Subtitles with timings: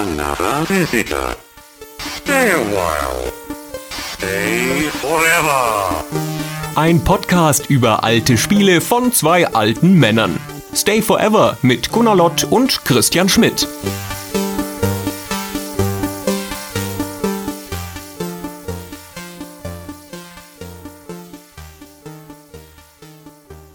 [0.00, 1.36] another visitor.
[1.98, 3.30] Stay a while.
[3.90, 6.04] Stay forever.
[6.74, 10.38] Ein Podcast über alte Spiele von zwei alten Männern.
[10.74, 13.68] Stay Forever mit Gunnar Lott und Christian Schmidt.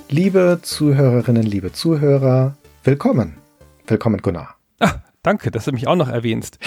[0.10, 3.38] Liebe Zuhörerinnen, liebe Zuhörer, willkommen.
[3.86, 4.55] Willkommen, Gunnar.
[5.26, 6.60] Danke, dass du mich auch noch erwähnst.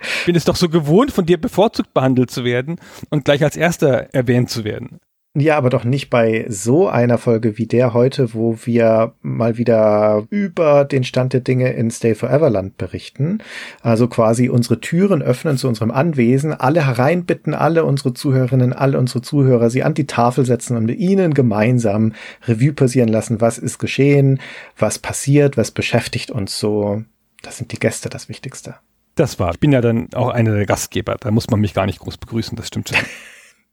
[0.00, 2.76] Ich bin es doch so gewohnt, von dir bevorzugt behandelt zu werden
[3.08, 5.00] und gleich als erster erwähnt zu werden.
[5.38, 10.26] Ja, aber doch nicht bei so einer Folge wie der heute, wo wir mal wieder
[10.30, 13.38] über den Stand der Dinge in Stay Forever Land berichten.
[13.82, 19.20] Also quasi unsere Türen öffnen zu unserem Anwesen, alle hereinbitten, alle unsere Zuhörerinnen, alle unsere
[19.20, 22.12] Zuhörer, sie an die Tafel setzen und mit ihnen gemeinsam
[22.46, 24.40] Revue passieren lassen, was ist geschehen,
[24.78, 27.02] was passiert, was beschäftigt uns so.
[27.46, 28.74] Das sind die Gäste das Wichtigste.
[29.14, 29.52] Das war.
[29.52, 31.16] Ich bin ja dann auch einer der Gastgeber.
[31.20, 32.98] Da muss man mich gar nicht groß begrüßen, das stimmt schon.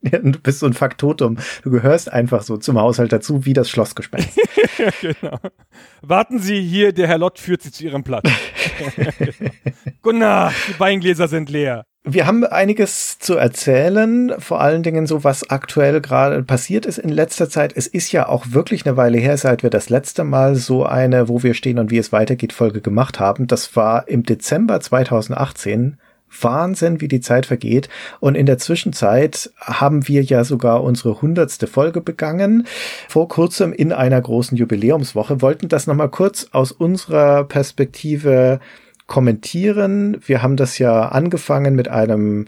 [0.06, 1.38] Ja, du bist so ein Faktotum.
[1.64, 4.38] Du gehörst einfach so zum Haushalt dazu, wie das Schlossgespenst.
[5.00, 5.40] genau.
[6.02, 8.30] Warten Sie hier, der Herr Lott führt Sie zu Ihrem Platz.
[10.02, 11.86] Gunnar, die Weingläser sind leer.
[12.06, 17.08] Wir haben einiges zu erzählen, vor allen Dingen so, was aktuell gerade passiert ist in
[17.08, 17.72] letzter Zeit.
[17.78, 21.30] Es ist ja auch wirklich eine Weile her, seit wir das letzte Mal so eine,
[21.30, 23.48] wo wir stehen und wie es weitergeht, Folge gemacht haben.
[23.48, 25.98] Das war im Dezember 2018.
[26.42, 27.88] Wahnsinn, wie die Zeit vergeht.
[28.20, 32.68] Und in der Zwischenzeit haben wir ja sogar unsere hundertste Folge begangen.
[33.08, 35.42] Vor kurzem in einer großen Jubiläumswoche.
[35.42, 38.60] Wollten das nochmal kurz aus unserer Perspektive
[39.08, 40.18] kommentieren.
[40.26, 42.46] Wir haben das ja angefangen mit einem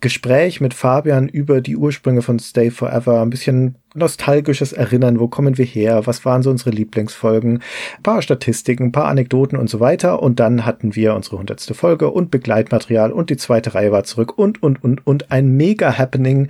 [0.00, 5.58] Gespräch mit Fabian über die Ursprünge von Stay Forever, ein bisschen nostalgisches Erinnern, wo kommen
[5.58, 7.62] wir her, was waren so unsere Lieblingsfolgen,
[7.96, 11.74] ein paar Statistiken, ein paar Anekdoten und so weiter und dann hatten wir unsere hundertste
[11.74, 15.98] Folge und Begleitmaterial und die zweite Reihe war zurück und, und, und, und ein mega
[15.98, 16.46] Happening.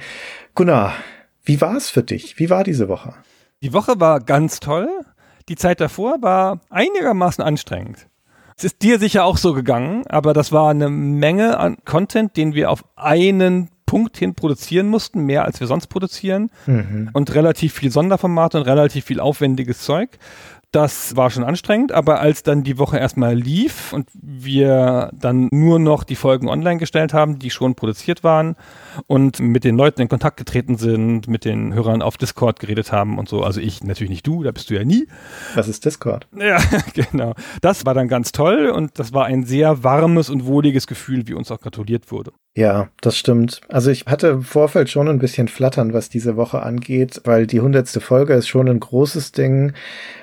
[0.54, 0.92] Gunnar,
[1.42, 2.38] wie war es für dich?
[2.38, 3.14] Wie war diese Woche?
[3.62, 4.90] Die Woche war ganz toll.
[5.48, 8.08] Die Zeit davor war einigermaßen anstrengend.
[8.58, 12.54] Es ist dir sicher auch so gegangen, aber das war eine Menge an Content, den
[12.54, 16.50] wir auf einen Punkt hin produzieren mussten, mehr als wir sonst produzieren.
[16.66, 17.10] Mhm.
[17.12, 20.18] Und relativ viel Sonderformate und relativ viel aufwendiges Zeug.
[20.72, 25.78] Das war schon anstrengend, aber als dann die Woche erstmal lief und wir dann nur
[25.78, 28.56] noch die Folgen online gestellt haben, die schon produziert waren
[29.06, 33.18] und mit den Leuten in Kontakt getreten sind, mit den Hörern auf Discord geredet haben
[33.18, 35.06] und so, also ich natürlich nicht du, da bist du ja nie.
[35.54, 36.26] Was ist Discord?
[36.36, 36.58] Ja,
[36.94, 37.34] genau.
[37.60, 41.34] Das war dann ganz toll und das war ein sehr warmes und wohliges Gefühl, wie
[41.34, 42.32] uns auch gratuliert wurde.
[42.56, 43.60] Ja, das stimmt.
[43.68, 47.60] Also ich hatte im Vorfeld schon ein bisschen flattern, was diese Woche angeht, weil die
[47.60, 49.74] hundertste Folge ist schon ein großes Ding.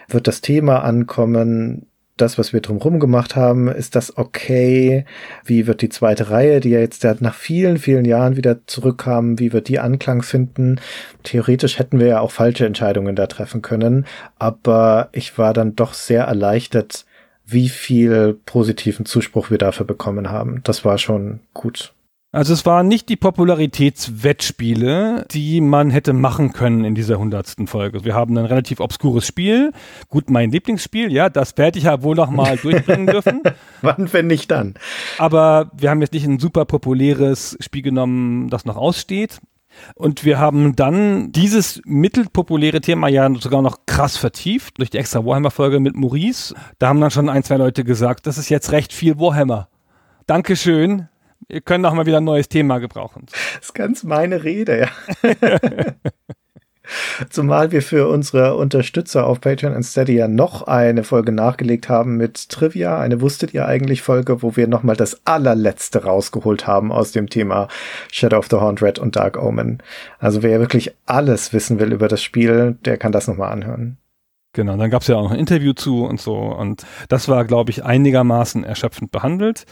[0.09, 1.88] Wird das Thema ankommen?
[2.18, 5.06] Das, was wir drumherum gemacht haben, ist das okay?
[5.44, 9.52] Wie wird die zweite Reihe, die ja jetzt nach vielen, vielen Jahren wieder zurückkam, wie
[9.52, 10.80] wird die Anklang finden?
[11.24, 14.06] Theoretisch hätten wir ja auch falsche Entscheidungen da treffen können,
[14.40, 17.06] aber ich war dann doch sehr erleichtert,
[17.46, 20.62] wie viel positiven Zuspruch wir dafür bekommen haben.
[20.64, 21.95] Das war schon gut.
[22.35, 28.03] Also es waren nicht die Popularitätswettspiele, die man hätte machen können in dieser hundertsten Folge.
[28.03, 29.72] Wir haben ein relativ obskures Spiel.
[30.09, 33.41] Gut, mein Lieblingsspiel, ja, das werde ich ja wohl noch mal durchbringen dürfen.
[33.81, 34.73] Wann, wenn nicht dann?
[35.18, 39.40] Aber wir haben jetzt nicht ein super populäres Spiel genommen, das noch aussteht.
[39.96, 45.23] Und wir haben dann dieses mittelpopuläre Thema ja sogar noch krass vertieft durch die extra
[45.23, 46.53] Warhammer-Folge mit Maurice.
[46.79, 49.69] Da haben dann schon ein, zwei Leute gesagt, das ist jetzt recht viel Warhammer.
[50.28, 51.07] Dankeschön,
[51.47, 53.25] wir können auch mal wieder ein neues Thema gebrauchen.
[53.28, 54.90] Das ist ganz meine Rede, ja.
[57.29, 62.18] Zumal wir für unsere Unterstützer auf Patreon und Steady ja noch eine Folge nachgelegt haben
[62.18, 67.12] mit Trivia, eine Wusstet ihr eigentlich Folge, wo wir nochmal das allerletzte rausgeholt haben aus
[67.12, 67.67] dem Thema
[68.12, 69.81] Shadow of the Horned Red und Dark Omen.
[70.19, 73.97] Also wer wirklich alles wissen will über das Spiel, der kann das nochmal anhören.
[74.53, 76.38] Genau, dann gab es ja auch noch ein Interview zu und so.
[76.38, 79.66] Und das war, glaube ich, einigermaßen erschöpfend behandelt.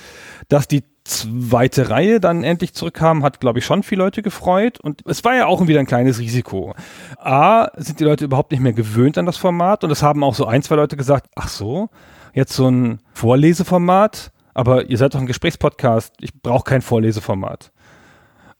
[0.49, 4.79] Dass die zweite Reihe dann endlich zurückkam, hat, glaube ich, schon viele Leute gefreut.
[4.79, 6.73] Und es war ja auch wieder ein kleines Risiko.
[7.17, 9.83] A, sind die Leute überhaupt nicht mehr gewöhnt an das Format.
[9.83, 11.89] Und es haben auch so ein, zwei Leute gesagt, ach so,
[12.33, 14.31] jetzt so ein Vorleseformat.
[14.53, 16.13] Aber ihr seid doch ein Gesprächspodcast.
[16.21, 17.71] Ich brauche kein Vorleseformat.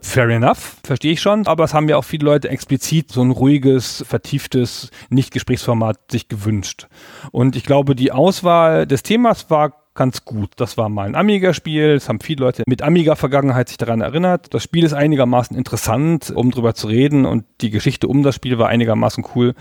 [0.04, 3.32] Fair enough, verstehe ich schon, aber es haben ja auch viele Leute explizit so ein
[3.32, 6.88] ruhiges, vertieftes Nicht-Gesprächsformat sich gewünscht.
[7.32, 10.52] Und ich glaube, die Auswahl des Themas war ganz gut.
[10.58, 11.92] Das war mal ein Amiga-Spiel.
[11.92, 14.54] Es haben viele Leute mit Amiga-Vergangenheit sich daran erinnert.
[14.54, 18.58] Das Spiel ist einigermaßen interessant, um drüber zu reden und die Geschichte um das Spiel
[18.58, 19.54] war einigermaßen cool.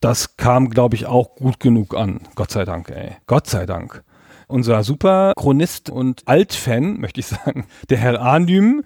[0.00, 2.20] Das kam, glaube ich, auch gut genug an.
[2.34, 3.12] Gott sei Dank, ey.
[3.26, 4.02] Gott sei Dank.
[4.48, 8.84] unser super Chronist und Altfan, möchte ich sagen, der Herr Anym,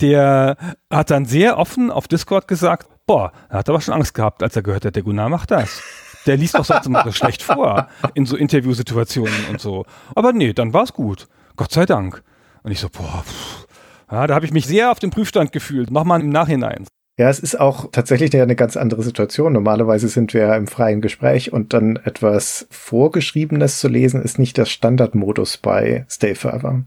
[0.00, 0.56] der
[0.90, 4.54] hat dann sehr offen auf Discord gesagt, boah, er hat aber schon Angst gehabt, als
[4.54, 5.82] er gehört hat, der Gunnar macht das.
[6.28, 9.86] Der liest doch sonst immer so schlecht vor in so Interviewsituationen und so.
[10.14, 11.26] Aber nee, dann war es gut.
[11.56, 12.22] Gott sei Dank.
[12.62, 13.24] Und ich so, boah,
[14.12, 15.90] ja, da habe ich mich sehr auf den Prüfstand gefühlt.
[15.90, 16.86] Nochmal im Nachhinein.
[17.18, 19.52] Ja, es ist auch tatsächlich eine ganz andere Situation.
[19.52, 24.66] Normalerweise sind wir im freien Gespräch und dann etwas Vorgeschriebenes zu lesen ist nicht der
[24.66, 26.84] Standardmodus bei Stay Forever.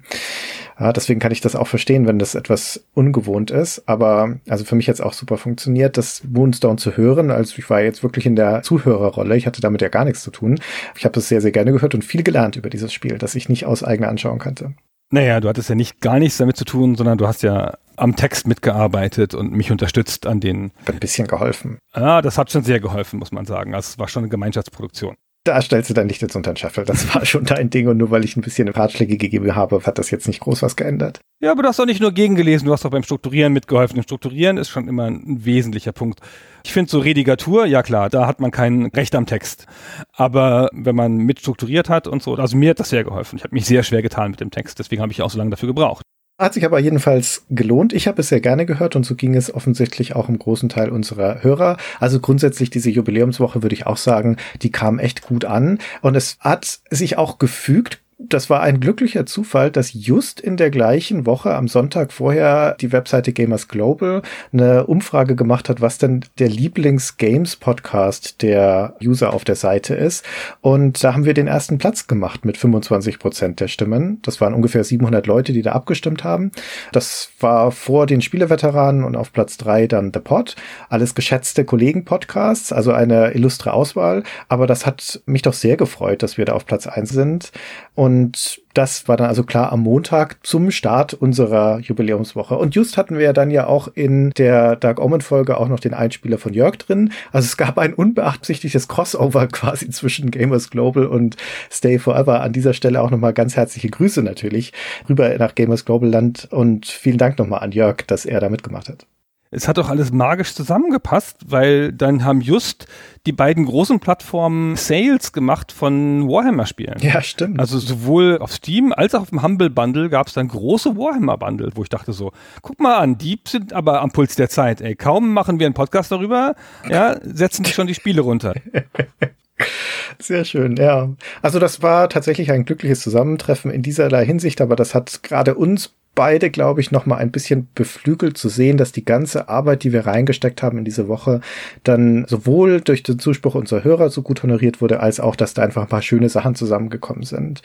[0.80, 3.84] Ja, deswegen kann ich das auch verstehen, wenn das etwas ungewohnt ist.
[3.88, 7.30] Aber also für mich jetzt auch super funktioniert, das Moonstone zu hören.
[7.30, 9.36] Also ich war jetzt wirklich in der Zuhörerrolle.
[9.36, 10.62] Ich hatte damit ja gar nichts zu tun.
[10.96, 13.50] Ich habe das sehr, sehr gerne gehört und viel gelernt über dieses Spiel, das ich
[13.50, 14.76] nicht aus eigener Anschauung kannte.
[15.12, 18.16] Naja, du hattest ja nicht gar nichts damit zu tun, sondern du hast ja am
[18.16, 20.72] Text mitgearbeitet und mich unterstützt an den.
[20.86, 21.80] Ein bisschen geholfen.
[21.92, 23.76] Ah, das hat schon sehr geholfen, muss man sagen.
[23.76, 25.16] Also es war schon eine Gemeinschaftsproduktion.
[25.44, 26.86] Da stellst du dann nicht jetzt unter den Scheffel.
[26.86, 29.98] Das war schon dein Ding und nur weil ich ein bisschen Ratschläge gegeben habe, hat
[29.98, 31.20] das jetzt nicht groß was geändert.
[31.42, 33.98] Ja, aber du hast doch nicht nur gegengelesen, du hast auch beim Strukturieren mitgeholfen.
[33.98, 36.20] Und Strukturieren ist schon immer ein wesentlicher Punkt.
[36.64, 39.66] Ich finde so Redigatur, ja klar, da hat man kein Recht am Text.
[40.14, 43.38] Aber wenn man mitstrukturiert hat und so, also mir hat das sehr geholfen.
[43.38, 45.50] Ich habe mich sehr schwer getan mit dem Text, deswegen habe ich auch so lange
[45.50, 46.04] dafür gebraucht.
[46.42, 47.94] Hat sich aber jedenfalls gelohnt.
[47.94, 50.90] Ich habe es sehr gerne gehört und so ging es offensichtlich auch im großen Teil
[50.90, 51.78] unserer Hörer.
[52.00, 56.38] Also grundsätzlich diese Jubiläumswoche würde ich auch sagen, die kam echt gut an und es
[56.40, 61.56] hat sich auch gefügt das war ein glücklicher Zufall, dass just in der gleichen Woche
[61.56, 64.22] am Sonntag vorher die Webseite Gamers Global
[64.54, 70.24] eine Umfrage gemacht hat, was denn der Lieblings-Games-Podcast der User auf der Seite ist.
[70.62, 74.20] Und da haben wir den ersten Platz gemacht mit 25 Prozent der Stimmen.
[74.22, 76.52] Das waren ungefähr 700 Leute, die da abgestimmt haben.
[76.92, 80.56] Das war vor den Spieleveteranen und auf Platz drei dann The Pod.
[80.90, 84.24] Alles geschätzte Kollegen-Podcasts, also eine illustre Auswahl.
[84.48, 87.52] Aber das hat mich doch sehr gefreut, dass wir da auf Platz eins sind.
[87.96, 92.58] Und und das war dann also klar am Montag zum Start unserer Jubiläumswoche.
[92.58, 95.80] Und just hatten wir ja dann ja auch in der Dark Omen Folge auch noch
[95.80, 97.14] den Einspieler von Jörg drin.
[97.32, 101.38] Also es gab ein unbeabsichtigtes Crossover quasi zwischen Gamers Global und
[101.72, 102.42] Stay Forever.
[102.42, 104.74] An dieser Stelle auch nochmal ganz herzliche Grüße natürlich
[105.08, 108.90] rüber nach Gamers Global Land und vielen Dank nochmal an Jörg, dass er da mitgemacht
[108.90, 109.08] hat
[109.54, 112.88] es hat doch alles magisch zusammengepasst, weil dann haben just
[113.26, 117.00] die beiden großen Plattformen Sales gemacht von Warhammer-Spielen.
[117.02, 117.60] Ja, stimmt.
[117.60, 121.72] Also sowohl auf Steam als auch auf dem Humble Bundle gab es dann große Warhammer-Bundle,
[121.76, 122.32] wo ich dachte so,
[122.62, 124.96] guck mal an, die sind aber am Puls der Zeit, ey.
[124.96, 126.56] Kaum machen wir einen Podcast darüber,
[126.90, 128.54] ja, setzen die schon die Spiele runter.
[130.20, 131.10] Sehr schön, ja.
[131.42, 135.94] Also das war tatsächlich ein glückliches Zusammentreffen in dieserlei Hinsicht, aber das hat gerade uns
[136.16, 139.94] beide, glaube ich, noch mal ein bisschen beflügelt zu sehen, dass die ganze Arbeit, die
[139.94, 141.42] wir reingesteckt haben in diese Woche,
[141.84, 145.64] dann sowohl durch den Zuspruch unserer Hörer so gut honoriert wurde, als auch, dass da
[145.64, 147.62] einfach ein paar schöne Sachen zusammengekommen sind.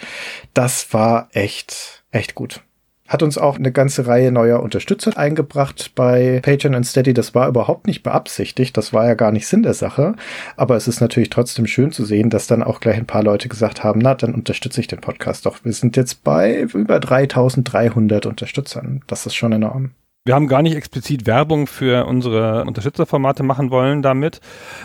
[0.54, 2.62] Das war echt, echt gut
[3.08, 7.14] hat uns auch eine ganze Reihe neuer Unterstützer eingebracht bei Patreon und Steady.
[7.14, 8.76] Das war überhaupt nicht beabsichtigt.
[8.76, 10.14] Das war ja gar nicht Sinn der Sache.
[10.56, 13.48] Aber es ist natürlich trotzdem schön zu sehen, dass dann auch gleich ein paar Leute
[13.48, 15.64] gesagt haben, na, dann unterstütze ich den Podcast doch.
[15.64, 19.02] Wir sind jetzt bei über 3300 Unterstützern.
[19.06, 19.92] Das ist schon enorm.
[20.26, 24.40] Wir haben gar nicht explizit Werbung für unsere Unterstützerformate machen wollen damit,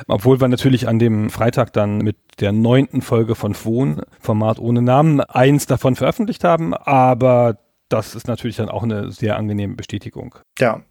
[0.07, 4.83] obwohl wir natürlich an dem Freitag dann mit der neunten Folge von Phone, Format ohne
[4.83, 7.57] Namen, eins davon veröffentlicht haben, aber
[7.91, 10.35] das ist natürlich dann auch eine sehr angenehme Bestätigung.
[10.59, 10.81] Ja,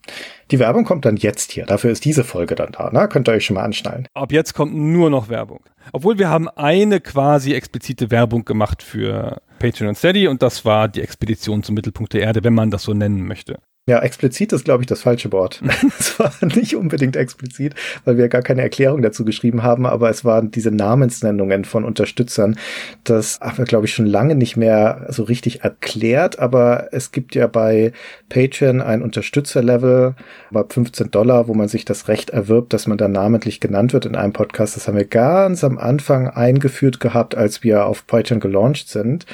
[0.50, 1.66] die Werbung kommt dann jetzt hier.
[1.66, 2.90] Dafür ist diese Folge dann da.
[2.90, 3.08] Ne?
[3.08, 4.06] Könnt ihr euch schon mal anschnallen.
[4.14, 5.60] Ab jetzt kommt nur noch Werbung.
[5.92, 10.88] Obwohl wir haben eine quasi explizite Werbung gemacht für Patreon und Steady und das war
[10.88, 13.58] die Expedition zum Mittelpunkt der Erde, wenn man das so nennen möchte.
[13.88, 15.62] Ja, explizit ist, glaube ich, das falsche Wort.
[15.98, 20.24] es war nicht unbedingt explizit, weil wir gar keine Erklärung dazu geschrieben haben, aber es
[20.24, 22.56] waren diese Namensnennungen von Unterstützern.
[23.04, 27.34] Das haben wir, glaube ich, schon lange nicht mehr so richtig erklärt, aber es gibt
[27.34, 27.92] ja bei
[28.28, 30.14] Patreon ein Unterstützerlevel
[30.54, 34.06] ab 15 Dollar, wo man sich das Recht erwirbt, dass man da namentlich genannt wird
[34.06, 34.76] in einem Podcast.
[34.76, 39.26] Das haben wir ganz am Anfang eingeführt gehabt, als wir auf Patreon gelauncht sind.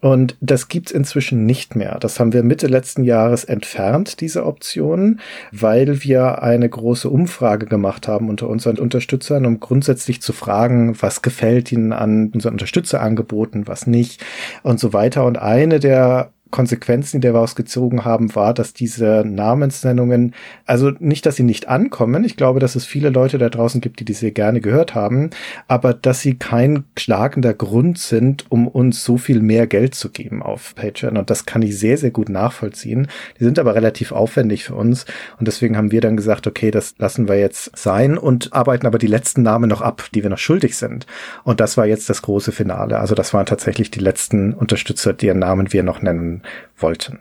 [0.00, 1.98] Und das gibt's inzwischen nicht mehr.
[2.00, 5.20] Das haben wir Mitte letzten Jahres entfernt, diese Option,
[5.52, 11.20] weil wir eine große Umfrage gemacht haben unter unseren Unterstützern, um grundsätzlich zu fragen, was
[11.20, 14.24] gefällt ihnen an unseren Unterstützerangeboten, was nicht
[14.62, 15.26] und so weiter.
[15.26, 20.34] Und eine der Konsequenzen, die wir rausgezogen haben, war, dass diese Namensnennungen,
[20.66, 22.24] also nicht, dass sie nicht ankommen.
[22.24, 25.30] Ich glaube, dass es viele Leute da draußen gibt, die diese gerne gehört haben,
[25.68, 30.42] aber dass sie kein schlagender Grund sind, um uns so viel mehr Geld zu geben
[30.42, 31.16] auf Patreon.
[31.16, 33.08] Und das kann ich sehr, sehr gut nachvollziehen.
[33.38, 35.06] Die sind aber relativ aufwendig für uns.
[35.38, 38.98] Und deswegen haben wir dann gesagt, okay, das lassen wir jetzt sein und arbeiten aber
[38.98, 41.06] die letzten Namen noch ab, die wir noch schuldig sind.
[41.44, 42.98] Und das war jetzt das große Finale.
[42.98, 46.39] Also das waren tatsächlich die letzten Unterstützer, deren Namen wir noch nennen
[46.76, 47.20] wollten.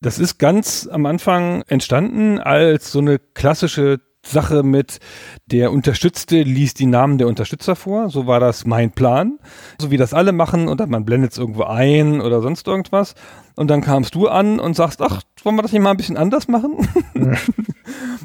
[0.00, 4.98] Das ist ganz am Anfang entstanden als so eine klassische Sache mit
[5.46, 8.10] der Unterstützte liest die Namen der Unterstützer vor.
[8.10, 9.38] So war das mein Plan.
[9.80, 13.14] So wie das alle machen und dann man blendet es irgendwo ein oder sonst irgendwas.
[13.54, 16.16] Und dann kamst du an und sagst, ach, wollen wir das nicht mal ein bisschen
[16.16, 16.88] anders machen?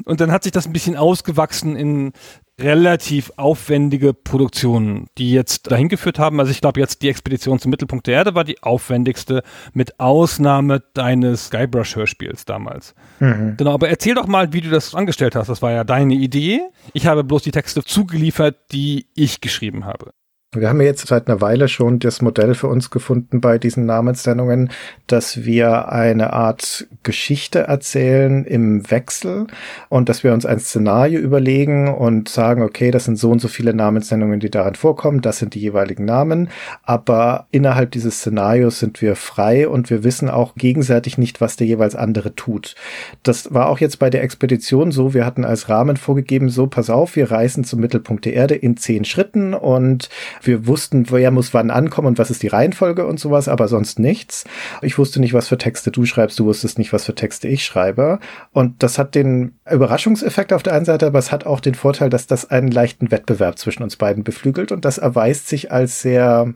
[0.04, 2.12] und dann hat sich das ein bisschen ausgewachsen in
[2.60, 6.38] relativ aufwendige Produktionen, die jetzt dahin geführt haben.
[6.38, 9.42] Also ich glaube jetzt die Expedition zum Mittelpunkt der Erde war die aufwendigste
[9.72, 12.94] mit Ausnahme deines Skybrush-Hörspiels damals.
[13.20, 13.56] Mhm.
[13.56, 15.48] Genau, aber erzähl doch mal, wie du das angestellt hast.
[15.48, 16.60] Das war ja deine Idee.
[16.92, 20.12] Ich habe bloß die Texte zugeliefert, die ich geschrieben habe.
[20.54, 24.68] Wir haben jetzt seit einer Weile schon das Modell für uns gefunden bei diesen Namenssendungen,
[25.06, 29.46] dass wir eine Art Geschichte erzählen im Wechsel
[29.88, 33.48] und dass wir uns ein Szenario überlegen und sagen, okay, das sind so und so
[33.48, 36.50] viele Namenssendungen, die darin vorkommen, das sind die jeweiligen Namen,
[36.82, 41.66] aber innerhalb dieses Szenarios sind wir frei und wir wissen auch gegenseitig nicht, was der
[41.66, 42.74] jeweils andere tut.
[43.22, 46.90] Das war auch jetzt bei der Expedition so, wir hatten als Rahmen vorgegeben, so, pass
[46.90, 50.10] auf, wir reisen zum Mittelpunkt der Erde in zehn Schritten und
[50.46, 53.98] wir wussten, wer muss wann ankommen und was ist die Reihenfolge und sowas, aber sonst
[53.98, 54.44] nichts.
[54.80, 57.64] Ich wusste nicht, was für Texte du schreibst, du wusstest nicht, was für Texte ich
[57.64, 58.18] schreibe.
[58.52, 62.10] Und das hat den Überraschungseffekt auf der einen Seite, aber es hat auch den Vorteil,
[62.10, 66.54] dass das einen leichten Wettbewerb zwischen uns beiden beflügelt und das erweist sich als sehr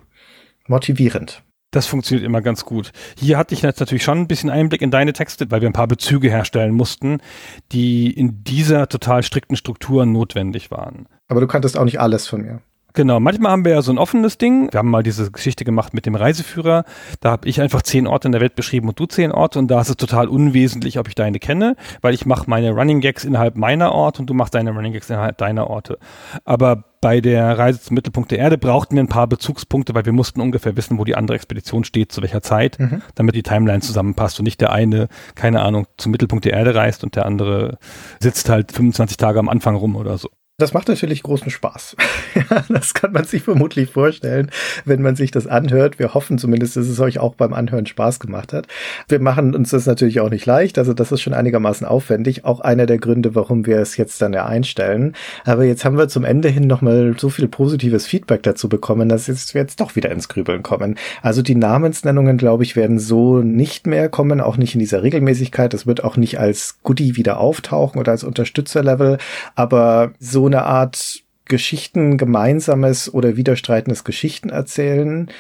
[0.67, 1.43] motivierend.
[1.73, 2.93] Das funktioniert immer ganz gut.
[3.19, 5.75] Hier hatte ich jetzt natürlich schon ein bisschen Einblick in deine Texte, weil wir ein
[5.75, 7.19] paar Bezüge herstellen mussten,
[7.73, 11.07] die in dieser total strikten Struktur notwendig waren.
[11.29, 12.63] Aber du kanntest auch nicht alles von mir.
[12.97, 14.73] Genau, manchmal haben wir ja so ein offenes Ding.
[14.73, 16.85] Wir haben mal diese Geschichte gemacht mit dem Reiseführer.
[17.21, 19.69] Da habe ich einfach zehn Orte in der Welt beschrieben und du zehn Orte und
[19.69, 23.25] da ist es total unwesentlich, ob ich deine kenne, weil ich mache meine Running Gags
[23.25, 25.99] innerhalb meiner Orte und du machst deine Running Gags innerhalb deiner Orte.
[26.47, 30.15] Aber bei der Reise zum Mittelpunkt der Erde brauchten wir ein paar Bezugspunkte, weil wir
[30.15, 33.03] mussten ungefähr wissen, wo die andere Expedition steht, zu welcher Zeit, mhm.
[33.15, 37.05] damit die Timeline zusammenpasst und nicht der eine, keine Ahnung, zum Mittelpunkt der Erde reist
[37.05, 37.77] und der andere
[38.21, 40.31] sitzt halt 25 Tage am Anfang rum oder so.
[40.59, 41.97] Das macht natürlich großen Spaß.
[42.71, 44.51] das kann man sich vermutlich vorstellen,
[44.87, 45.99] wenn man sich das anhört.
[45.99, 48.67] Wir hoffen zumindest, dass es euch auch beim Anhören Spaß gemacht hat.
[49.07, 50.79] Wir machen uns das natürlich auch nicht leicht.
[50.79, 52.47] Also das ist schon einigermaßen aufwendig.
[52.47, 55.15] Auch einer der Gründe, warum wir es jetzt dann ja einstellen.
[55.45, 59.29] Aber jetzt haben wir zum Ende hin nochmal so viel positives Feedback dazu bekommen, dass
[59.29, 60.97] wir jetzt doch wieder ins Grübeln kommen.
[61.21, 65.75] Also die Namensnennungen, glaube ich, werden so nicht mehr kommen, auch nicht in dieser Regelmäßigkeit.
[65.75, 69.19] Es wird auch nicht als Goodie wieder auftauchen oder als Unterstützerlevel.
[69.55, 75.31] Aber so eine Art Geschichten gemeinsames oder widerstreitendes Geschichten erzählen.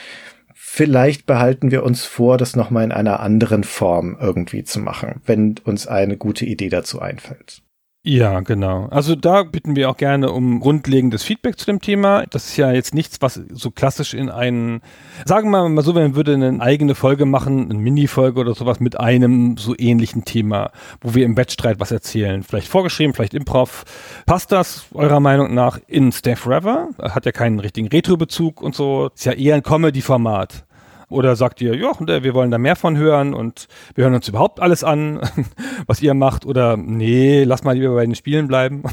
[0.54, 5.56] Vielleicht behalten wir uns vor, das nochmal in einer anderen Form irgendwie zu machen, wenn
[5.64, 7.62] uns eine gute Idee dazu einfällt.
[8.08, 8.86] Ja, genau.
[8.92, 12.25] Also da bitten wir auch gerne um grundlegendes Feedback zu dem Thema.
[12.30, 14.80] Das ist ja jetzt nichts, was so klassisch in einen,
[15.25, 18.78] sagen wir mal so, wenn man würde eine eigene Folge machen, eine Mini-Folge oder sowas
[18.78, 20.70] mit einem so ähnlichen Thema,
[21.00, 22.44] wo wir im Wettstreit was erzählen.
[22.44, 23.84] Vielleicht vorgeschrieben, vielleicht Improv.
[24.25, 26.90] Passt das eurer Meinung nach in Stay Forever?
[27.02, 29.10] Hat ja keinen richtigen Retro-Bezug und so.
[29.16, 30.65] Ist ja eher ein Comedy-Format.
[31.08, 34.60] Oder sagt ihr, ja, wir wollen da mehr von hören und wir hören uns überhaupt
[34.60, 35.20] alles an,
[35.86, 36.46] was ihr macht?
[36.46, 38.82] Oder nee, lass mal lieber bei den Spielen bleiben.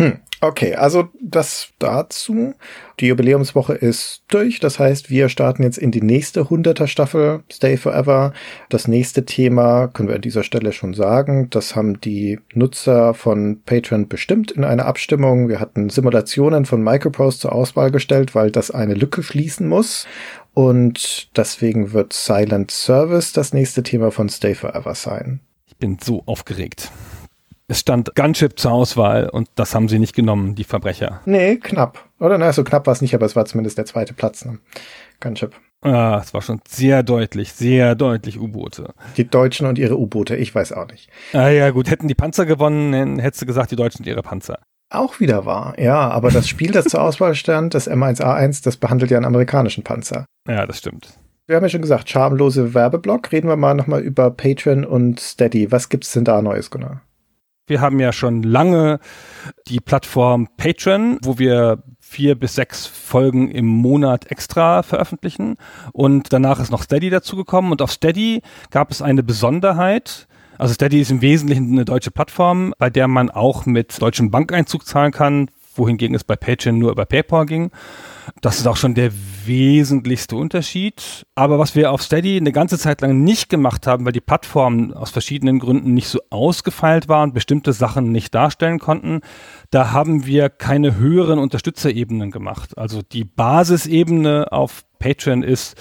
[0.00, 2.54] Hm, okay, also das dazu.
[3.00, 4.58] Die Jubiläumswoche ist durch.
[4.58, 8.32] Das heißt, wir starten jetzt in die nächste 100er Staffel Stay Forever.
[8.70, 11.50] Das nächste Thema können wir an dieser Stelle schon sagen.
[11.50, 15.50] Das haben die Nutzer von Patreon bestimmt in einer Abstimmung.
[15.50, 20.06] Wir hatten Simulationen von Microprose zur Auswahl gestellt, weil das eine Lücke schließen muss.
[20.60, 25.40] Und deswegen wird Silent Service das nächste Thema von Stay Forever sein.
[25.66, 26.92] Ich bin so aufgeregt.
[27.66, 31.22] Es stand Gunship zur Auswahl und das haben sie nicht genommen, die Verbrecher.
[31.24, 32.04] Nee, knapp.
[32.18, 34.44] Oder na, so knapp war es nicht, aber es war zumindest der zweite Platz.
[34.44, 34.58] Ne?
[35.20, 35.54] Gunship.
[35.80, 38.92] Ah, es war schon sehr deutlich, sehr deutlich U-Boote.
[39.16, 41.08] Die Deutschen und ihre U-Boote, ich weiß auch nicht.
[41.32, 44.58] Ah ja, gut, hätten die Panzer gewonnen, hättest du gesagt, die Deutschen und ihre Panzer.
[44.90, 49.12] Auch wieder wahr, ja, aber das Spiel, das zur Auswahl stand, das M1A1, das behandelt
[49.12, 50.26] ja einen amerikanischen Panzer.
[50.48, 51.14] Ja, das stimmt.
[51.46, 53.32] Wir haben ja schon gesagt, schamlose Werbeblock.
[53.32, 55.72] Reden wir mal nochmal über Patreon und Steady.
[55.72, 57.02] Was gibt's denn da Neues, Gunnar?
[57.66, 58.98] Wir haben ja schon lange
[59.68, 65.56] die Plattform Patreon, wo wir vier bis sechs Folgen im Monat extra veröffentlichen.
[65.92, 67.70] Und danach ist noch Steady dazugekommen.
[67.70, 70.26] Und auf Steady gab es eine Besonderheit.
[70.60, 74.84] Also Steady ist im Wesentlichen eine deutsche Plattform, bei der man auch mit deutschem Bankeinzug
[74.84, 77.70] zahlen kann, wohingegen es bei Patreon nur über PayPal ging.
[78.40, 79.10] Das ist auch schon der
[79.44, 81.24] wesentlichste Unterschied.
[81.34, 84.92] Aber was wir auf Steady eine ganze Zeit lang nicht gemacht haben, weil die Plattform
[84.92, 89.20] aus verschiedenen Gründen nicht so ausgefeilt war und bestimmte Sachen nicht darstellen konnten,
[89.70, 92.76] da haben wir keine höheren Unterstützerebenen gemacht.
[92.76, 95.76] Also die Basisebene auf Patreon ist,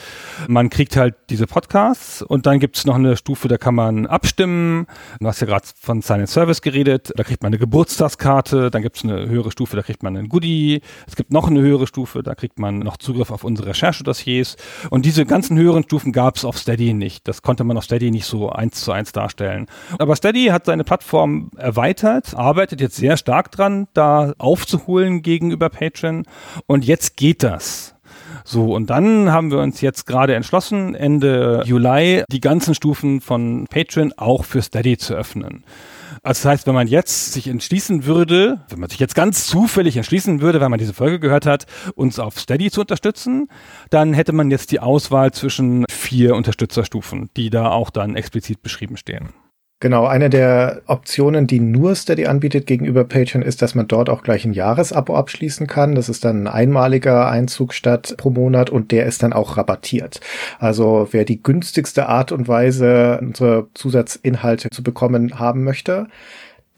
[0.48, 4.88] man kriegt halt diese Podcasts und dann gibt's noch eine Stufe, da kann man abstimmen.
[5.20, 9.04] Du hast ja gerade von Silent Service geredet, da kriegt man eine Geburtstagskarte, dann gibt's
[9.04, 10.82] eine höhere Stufe, da kriegt man ein Goodie.
[11.06, 14.56] Es gibt noch eine höhere Stufe, da kriegt man noch Zugriff auf unsere Recherchedossiers.
[14.90, 17.28] Und diese ganzen höheren Stufen gab's auf Steady nicht.
[17.28, 19.68] Das konnte man auf Steady nicht so eins zu eins darstellen.
[19.98, 26.24] Aber Steady hat seine Plattform erweitert, arbeitet jetzt sehr stark dran, da aufzuholen gegenüber Patreon.
[26.66, 27.96] Und jetzt geht das.
[28.46, 33.68] So, und dann haben wir uns jetzt gerade entschlossen, Ende Juli die ganzen Stufen von
[33.70, 35.64] Patreon auch für Steady zu öffnen.
[36.24, 39.98] Also das heißt, wenn man jetzt sich entschließen würde, wenn man sich jetzt ganz zufällig
[39.98, 43.48] entschließen würde, weil man diese Folge gehört hat, uns auf Steady zu unterstützen,
[43.90, 48.98] dann hätte man jetzt die Auswahl zwischen vier Unterstützerstufen, die da auch dann explizit beschrieben
[48.98, 49.30] stehen.
[49.82, 54.24] Genau, eine der Optionen, die nur Steady anbietet gegenüber Patreon, ist, dass man dort auch
[54.24, 55.96] gleich ein Jahresabo abschließen kann.
[55.96, 60.20] Das ist dann ein einmaliger Einzug statt pro Monat und der ist dann auch rabattiert.
[60.60, 66.08] Also wer die günstigste Art und Weise, unsere Zusatzinhalte zu bekommen haben möchte,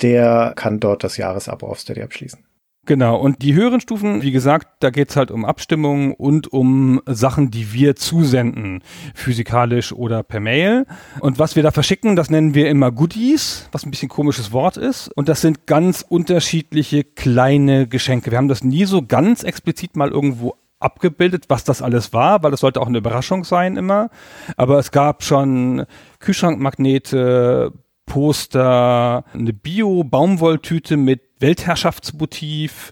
[0.03, 2.50] der kann dort das Jahresabo auf Steady abschließen.
[2.87, 7.51] Genau, und die höheren Stufen, wie gesagt, da geht's halt um Abstimmungen und um Sachen,
[7.51, 8.81] die wir zusenden,
[9.13, 10.87] physikalisch oder per Mail.
[11.19, 14.77] Und was wir da verschicken, das nennen wir immer Goodies, was ein bisschen komisches Wort
[14.77, 15.09] ist.
[15.09, 18.31] Und das sind ganz unterschiedliche kleine Geschenke.
[18.31, 22.49] Wir haben das nie so ganz explizit mal irgendwo abgebildet, was das alles war, weil
[22.51, 24.09] das sollte auch eine Überraschung sein immer.
[24.57, 25.85] Aber es gab schon
[26.19, 27.71] Kühlschrankmagnete,
[28.11, 32.91] Poster, eine Bio-Baumwolltüte mit Weltherrschaftsmotiv,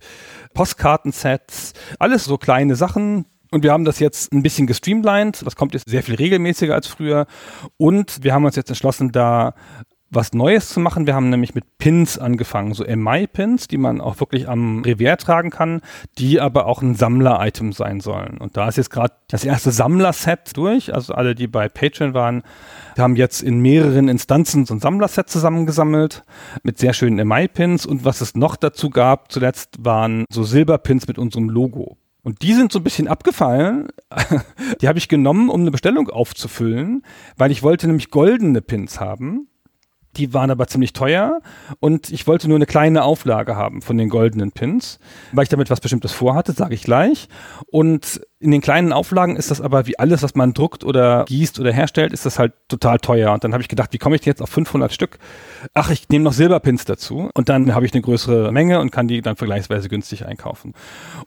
[0.54, 3.26] Postkartensets, alles so kleine Sachen.
[3.52, 5.46] Und wir haben das jetzt ein bisschen gestreamlined.
[5.46, 7.28] Das kommt jetzt sehr viel regelmäßiger als früher.
[7.76, 9.56] Und wir haben uns jetzt entschlossen, da
[10.12, 11.06] was Neues zu machen.
[11.08, 15.50] Wir haben nämlich mit Pins angefangen, so MI-Pins, die man auch wirklich am Revier tragen
[15.50, 15.82] kann,
[16.18, 18.38] die aber auch ein Sammler-Item sein sollen.
[18.38, 20.94] Und da ist jetzt gerade das erste Sammler-Set durch.
[20.94, 22.44] Also alle, die bei Patreon waren,
[22.98, 26.24] haben jetzt in mehreren Instanzen so ein Sammler-Set zusammengesammelt
[26.64, 27.86] mit sehr schönen MI-Pins.
[27.86, 31.98] Und was es noch dazu gab zuletzt, waren so Silberpins mit unserem Logo.
[32.22, 33.88] Und die sind so ein bisschen abgefallen.
[34.82, 37.04] die habe ich genommen, um eine Bestellung aufzufüllen,
[37.38, 39.48] weil ich wollte nämlich goldene Pins haben.
[40.18, 41.42] Die waren aber ziemlich teuer
[41.80, 45.00] und ich wollte nur eine kleine Auflage haben von den goldenen Pins,
[45.32, 47.28] weil ich damit was Bestimmtes vorhatte, sage ich gleich.
[47.68, 51.60] Und in den kleinen Auflagen ist das aber wie alles, was man druckt oder gießt
[51.60, 53.34] oder herstellt, ist das halt total teuer.
[53.34, 55.20] Und dann habe ich gedacht, wie komme ich jetzt auf 500 Stück?
[55.74, 59.10] Ach, ich nehme noch Silberpins dazu und dann habe ich eine größere Menge und kann
[59.10, 60.74] die dann vergleichsweise günstig einkaufen.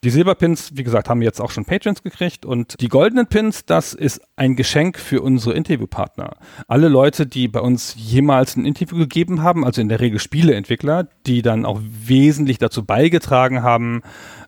[0.02, 3.92] Die Silberpins, wie gesagt, haben jetzt auch schon Patrons gekriegt und die goldenen Pins, das
[3.92, 6.36] ist ein Geschenk für unsere Interviewpartner.
[6.66, 11.08] Alle Leute, die bei uns jemals ein Interview gegeben haben, also in der Regel Spieleentwickler,
[11.26, 14.00] die dann auch wesentlich dazu beigetragen haben,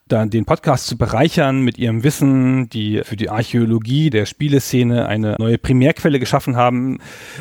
[0.09, 5.37] dann den Podcast zu bereichern mit ihrem Wissen, die für die Archäologie der Spieleszene eine
[5.38, 6.99] neue Primärquelle geschaffen haben.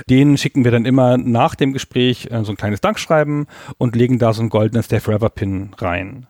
[0.09, 3.47] Denen schicken wir dann immer nach dem Gespräch äh, so ein kleines Dankschreiben
[3.77, 6.27] und legen da so einen goldenen Stay Forever Pin rein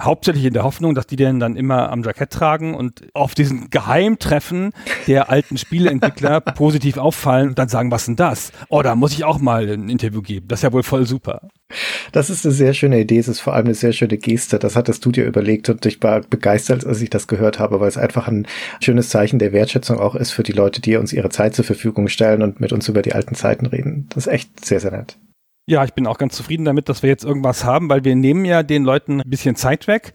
[0.00, 3.70] hauptsächlich in der Hoffnung, dass die den dann immer am Jackett tragen und auf diesen
[3.70, 4.72] Geheimtreffen
[5.06, 8.52] der alten Spieleentwickler positiv auffallen und dann sagen, was denn das?
[8.68, 10.48] Oh, da muss ich auch mal ein Interview geben.
[10.48, 11.48] Das ist ja wohl voll super.
[12.12, 13.18] Das ist eine sehr schöne Idee.
[13.18, 14.58] Es ist vor allem eine sehr schöne Geste.
[14.58, 17.88] Das hat das Studio überlegt und ich war begeistert, als ich das gehört habe, weil
[17.88, 18.46] es einfach ein
[18.80, 22.08] schönes Zeichen der Wertschätzung auch ist für die Leute, die uns ihre Zeit zur Verfügung
[22.08, 24.08] stellen und mit uns über die alten Zeiten reden.
[24.10, 25.16] Das ist echt sehr, sehr nett.
[25.66, 28.44] Ja, ich bin auch ganz zufrieden damit, dass wir jetzt irgendwas haben, weil wir nehmen
[28.44, 30.14] ja den Leuten ein bisschen Zeit weg.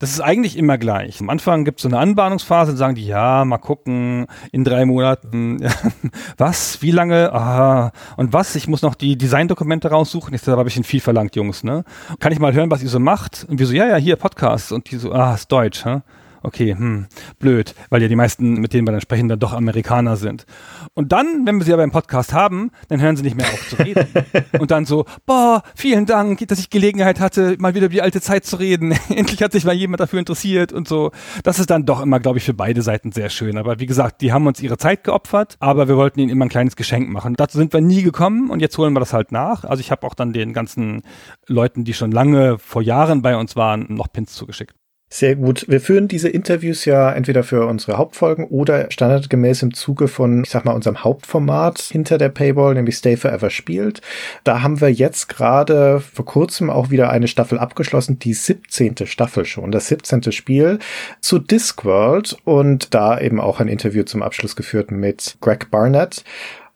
[0.00, 1.20] Das ist eigentlich immer gleich.
[1.20, 5.58] Am Anfang gibt es so eine Anbahnungsphase, sagen die, ja, mal gucken, in drei Monaten,
[6.36, 10.66] was, wie lange, ah, und was, ich muss noch die Designdokumente raussuchen, ist aber ein
[10.66, 11.82] bisschen viel verlangt, Jungs, ne?
[12.20, 13.44] Kann ich mal hören, was ihr so macht?
[13.48, 16.02] Und wir so, ja, ja, hier, Podcast, und die so, ah, ist Deutsch, hä?
[16.42, 17.06] Okay, hm,
[17.38, 20.46] blöd, weil ja die meisten, mit denen wir dann sprechen, dann doch Amerikaner sind.
[20.94, 23.68] Und dann, wenn wir sie aber im Podcast haben, dann hören sie nicht mehr auf
[23.68, 24.06] zu reden.
[24.58, 28.20] und dann so, boah, vielen Dank, dass ich Gelegenheit hatte, mal wieder über die alte
[28.20, 28.92] Zeit zu reden.
[29.08, 31.10] Endlich hat sich mal jemand dafür interessiert und so.
[31.42, 33.58] Das ist dann doch immer, glaube ich, für beide Seiten sehr schön.
[33.58, 36.50] Aber wie gesagt, die haben uns ihre Zeit geopfert, aber wir wollten ihnen immer ein
[36.50, 37.34] kleines Geschenk machen.
[37.36, 39.64] Dazu sind wir nie gekommen und jetzt holen wir das halt nach.
[39.64, 41.02] Also ich habe auch dann den ganzen
[41.46, 44.74] Leuten, die schon lange vor Jahren bei uns waren, noch Pins zugeschickt.
[45.10, 45.64] Sehr gut.
[45.68, 50.50] Wir führen diese Interviews ja entweder für unsere Hauptfolgen oder standardgemäß im Zuge von, ich
[50.50, 54.02] sag mal, unserem Hauptformat hinter der Paywall, nämlich Stay Forever spielt.
[54.44, 59.06] Da haben wir jetzt gerade vor kurzem auch wieder eine Staffel abgeschlossen, die 17.
[59.06, 60.30] Staffel schon, das 17.
[60.30, 60.78] Spiel
[61.22, 66.22] zu Discworld und da eben auch ein Interview zum Abschluss geführt mit Greg Barnett.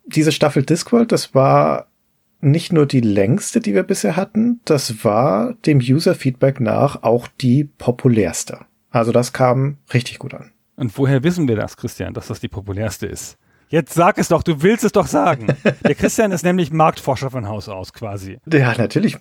[0.07, 1.87] Diese Staffel Discworld, das war
[2.43, 7.65] nicht nur die längste, die wir bisher hatten, das war dem User-Feedback nach auch die
[7.65, 8.59] populärste.
[8.91, 10.51] Also das kam richtig gut an.
[10.77, 13.39] Und woher wissen wir das, Christian, dass das die populärste ist?
[13.69, 15.47] Jetzt sag es doch, du willst es doch sagen.
[15.65, 18.37] Der Christian ist nämlich Marktforscher von Haus aus quasi.
[18.53, 19.17] Ja, natürlich.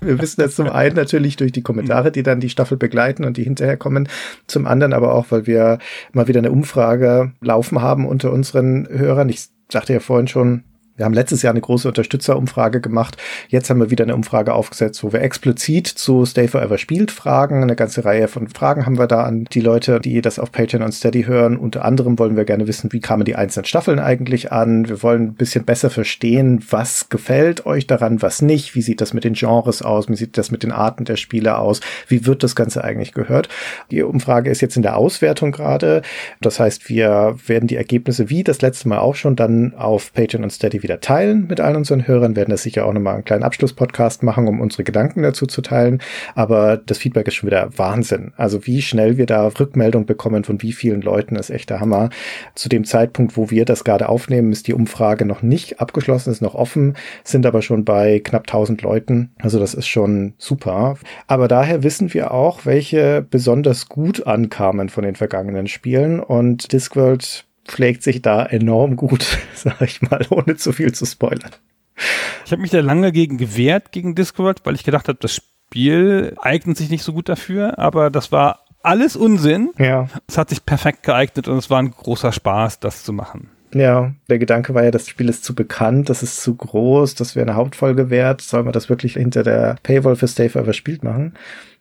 [0.00, 3.36] Wir wissen das zum einen natürlich durch die Kommentare, die dann die Staffel begleiten und
[3.36, 4.08] die hinterher kommen.
[4.46, 5.80] Zum anderen aber auch, weil wir
[6.12, 9.28] mal wieder eine Umfrage laufen haben unter unseren Hörern.
[9.28, 10.64] Ich sagte ja vorhin schon,
[10.96, 13.16] wir haben letztes Jahr eine große Unterstützerumfrage gemacht.
[13.48, 17.62] Jetzt haben wir wieder eine Umfrage aufgesetzt, wo wir explizit zu Stay Forever spielt fragen.
[17.62, 20.82] Eine ganze Reihe von Fragen haben wir da an die Leute, die das auf Patreon
[20.82, 21.56] und Steady hören.
[21.56, 24.86] Unter anderem wollen wir gerne wissen, wie kamen die einzelnen Staffeln eigentlich an.
[24.86, 28.74] Wir wollen ein bisschen besser verstehen, was gefällt euch daran, was nicht.
[28.74, 30.10] Wie sieht das mit den Genres aus?
[30.10, 31.80] Wie sieht das mit den Arten der Spiele aus?
[32.06, 33.48] Wie wird das Ganze eigentlich gehört?
[33.90, 36.02] Die Umfrage ist jetzt in der Auswertung gerade.
[36.42, 40.44] Das heißt, wir werden die Ergebnisse wie das letzte Mal auch schon dann auf Patreon
[40.44, 43.42] und Steady wieder teilen mit allen unseren Hörern, werden das sicher auch nochmal einen kleinen
[43.42, 46.00] Abschlusspodcast machen, um unsere Gedanken dazu zu teilen.
[46.34, 48.32] Aber das Feedback ist schon wieder Wahnsinn.
[48.36, 52.10] Also wie schnell wir da Rückmeldung bekommen von wie vielen Leuten ist echt der Hammer.
[52.54, 56.42] Zu dem Zeitpunkt, wo wir das gerade aufnehmen, ist die Umfrage noch nicht abgeschlossen, ist
[56.42, 59.32] noch offen, sind aber schon bei knapp 1000 Leuten.
[59.40, 60.96] Also das ist schon super.
[61.26, 67.46] Aber daher wissen wir auch, welche besonders gut ankamen von den vergangenen Spielen und Discworld
[67.68, 71.50] schlägt sich da enorm gut, sag ich mal, ohne zu viel zu spoilern.
[72.44, 76.34] Ich habe mich da lange gegen gewehrt, gegen Discord, weil ich gedacht habe, das Spiel
[76.40, 79.70] eignet sich nicht so gut dafür, aber das war alles Unsinn.
[79.78, 80.08] Ja.
[80.26, 83.50] Es hat sich perfekt geeignet und es war ein großer Spaß, das zu machen.
[83.74, 87.34] Ja, der Gedanke war ja, das Spiel ist zu bekannt, das ist zu groß, das
[87.34, 88.42] wäre eine Hauptfolge wert.
[88.42, 91.34] Soll man das wirklich hinter der Paywall für Stay Forever spielt machen?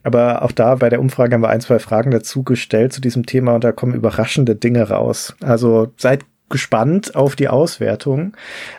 [0.03, 3.25] Aber auch da bei der Umfrage haben wir ein, zwei Fragen dazu gestellt zu diesem
[3.25, 5.35] Thema und da kommen überraschende Dinge raus.
[5.41, 8.33] Also seid gespannt auf die Auswertung.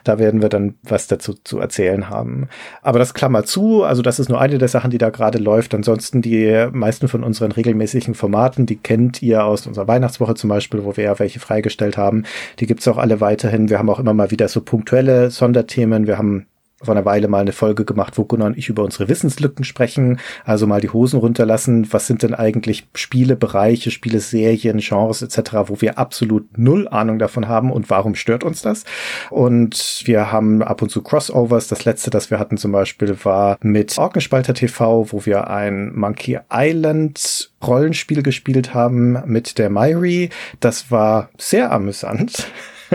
[0.05, 2.49] Da werden wir dann was dazu zu erzählen haben.
[2.83, 5.75] Aber das Klammer zu, also das ist nur eine der Sachen, die da gerade läuft.
[5.75, 10.85] Ansonsten die meisten von unseren regelmäßigen Formaten, die kennt ihr aus unserer Weihnachtswoche zum Beispiel,
[10.85, 12.25] wo wir ja welche freigestellt haben.
[12.61, 13.71] Die gibt's auch alle weiterhin.
[13.71, 16.07] Wir haben auch immer mal wieder so punktuelle Sonderthemen.
[16.07, 16.47] Wir haben
[16.83, 20.21] vor einer Weile mal eine Folge gemacht, wo Gunnar und ich über unsere Wissenslücken sprechen,
[20.45, 21.93] also mal die Hosen runterlassen.
[21.93, 27.19] Was sind denn eigentlich Spiele, Bereiche, Spiele, Serien, Genres etc., wo wir absolut null Ahnung
[27.19, 28.85] davon haben und warum stört uns das?
[29.31, 31.69] Und wir haben ab und zu Crossovers.
[31.69, 36.39] Das letzte, das wir hatten zum Beispiel, war mit Orkenspalter TV, wo wir ein Monkey
[36.53, 40.31] Island Rollenspiel gespielt haben mit der Myri.
[40.61, 42.49] Das war sehr amüsant.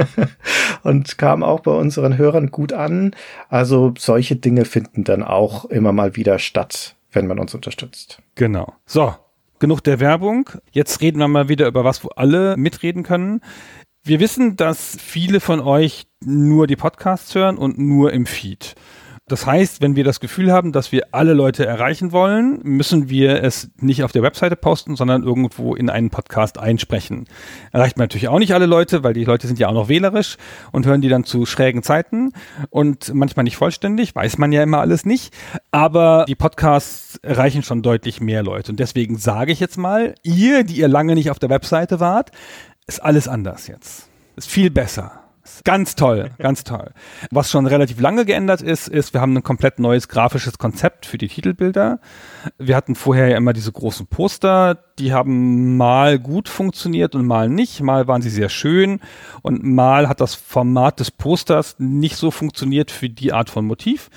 [0.83, 3.15] und kam auch bei unseren Hörern gut an.
[3.49, 8.21] Also solche Dinge finden dann auch immer mal wieder statt, wenn man uns unterstützt.
[8.35, 8.73] Genau.
[8.85, 9.13] So,
[9.59, 10.49] genug der Werbung.
[10.71, 13.41] Jetzt reden wir mal wieder über was, wo alle mitreden können.
[14.03, 18.75] Wir wissen, dass viele von euch nur die Podcasts hören und nur im Feed.
[19.29, 23.43] Das heißt, wenn wir das Gefühl haben, dass wir alle Leute erreichen wollen, müssen wir
[23.43, 27.25] es nicht auf der Webseite posten, sondern irgendwo in einen Podcast einsprechen.
[27.73, 30.37] Erreicht man natürlich auch nicht alle Leute, weil die Leute sind ja auch noch wählerisch
[30.71, 32.31] und hören die dann zu schrägen Zeiten
[32.69, 35.33] und manchmal nicht vollständig, weiß man ja immer alles nicht.
[35.71, 38.71] Aber die Podcasts erreichen schon deutlich mehr Leute.
[38.71, 42.31] Und deswegen sage ich jetzt mal, ihr, die ihr lange nicht auf der Webseite wart,
[42.87, 44.07] ist alles anders jetzt.
[44.37, 45.26] Ist viel besser.
[45.63, 46.91] Ganz toll, ganz toll.
[47.31, 51.17] Was schon relativ lange geändert ist, ist, wir haben ein komplett neues grafisches Konzept für
[51.17, 51.99] die Titelbilder.
[52.57, 57.49] Wir hatten vorher ja immer diese großen Poster, die haben mal gut funktioniert und mal
[57.49, 57.81] nicht.
[57.81, 58.99] Mal waren sie sehr schön
[59.43, 64.09] und mal hat das Format des Posters nicht so funktioniert für die Art von Motiv.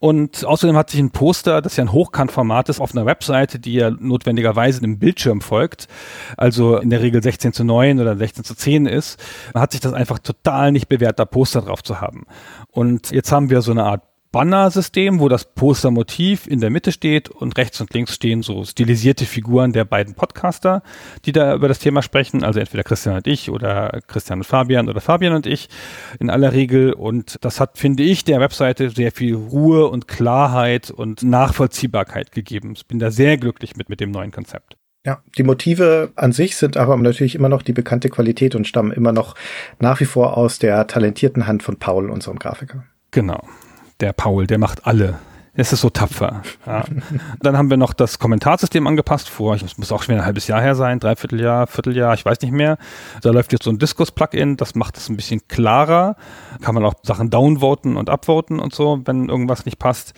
[0.00, 3.74] Und außerdem hat sich ein Poster, das ja ein Hochkantformat ist, auf einer Webseite, die
[3.74, 5.86] ja notwendigerweise einem Bildschirm folgt,
[6.36, 9.22] also in der Regel 16 zu 9 oder 16 zu 10 ist,
[9.54, 12.26] hat sich das einfach total nicht bewährt, da Poster drauf zu haben.
[12.70, 14.02] Und jetzt haben wir so eine Art
[14.34, 19.26] Banner-System, wo das Postermotiv in der Mitte steht und rechts und links stehen so stilisierte
[19.26, 20.82] Figuren der beiden Podcaster,
[21.24, 24.88] die da über das Thema sprechen, also entweder Christian und ich oder Christian und Fabian
[24.88, 25.68] oder Fabian und ich
[26.18, 30.90] in aller Regel und das hat, finde ich, der Webseite sehr viel Ruhe und Klarheit
[30.90, 32.72] und Nachvollziehbarkeit gegeben.
[32.74, 34.76] Ich bin da sehr glücklich mit, mit dem neuen Konzept.
[35.04, 38.90] Ja, die Motive an sich sind aber natürlich immer noch die bekannte Qualität und stammen
[38.90, 39.34] immer noch
[39.78, 42.84] nach wie vor aus der talentierten Hand von Paul, unserem Grafiker.
[43.10, 43.42] Genau
[44.00, 45.18] der Paul, der macht alle
[45.56, 46.42] Es ist so tapfer.
[46.66, 46.84] Ja.
[47.40, 50.60] Dann haben wir noch das Kommentarsystem angepasst vor, es muss auch schon ein halbes Jahr
[50.60, 52.76] her sein, Dreivierteljahr, Vierteljahr, ich weiß nicht mehr.
[53.22, 56.16] Da läuft jetzt so ein Diskus-Plugin, das macht es ein bisschen klarer.
[56.60, 60.12] Kann man auch Sachen downvoten und upvoten und so, wenn irgendwas nicht passt.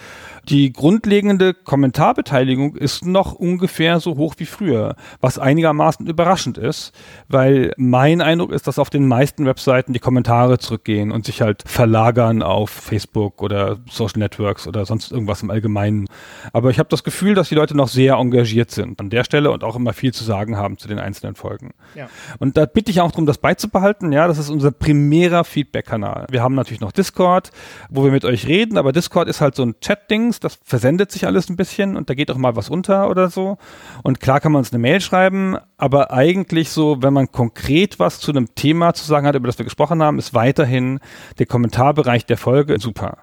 [0.49, 6.93] Die grundlegende Kommentarbeteiligung ist noch ungefähr so hoch wie früher, was einigermaßen überraschend ist,
[7.27, 11.65] weil mein Eindruck ist, dass auf den meisten Webseiten die Kommentare zurückgehen und sich halt
[11.67, 16.07] verlagern auf Facebook oder Social Networks oder sonst irgendwas im Allgemeinen.
[16.53, 19.51] Aber ich habe das Gefühl, dass die Leute noch sehr engagiert sind an der Stelle
[19.51, 21.75] und auch immer viel zu sagen haben zu den einzelnen Folgen.
[21.97, 22.09] Ja.
[22.39, 24.13] Und da bitte ich auch darum, das beizubehalten.
[24.13, 26.27] Ja, das ist unser primärer Feedback-Kanal.
[26.31, 27.51] Wir haben natürlich noch Discord,
[27.91, 31.11] wo wir mit euch reden, aber Discord ist halt so ein Chat-Ding Dings, das versendet
[31.11, 33.59] sich alles ein bisschen und da geht auch mal was unter oder so.
[34.03, 38.21] Und klar kann man uns eine Mail schreiben, aber eigentlich so, wenn man konkret was
[38.21, 41.01] zu einem Thema zu sagen hat, über das wir gesprochen haben, ist weiterhin
[41.39, 43.19] der Kommentarbereich der Folge super.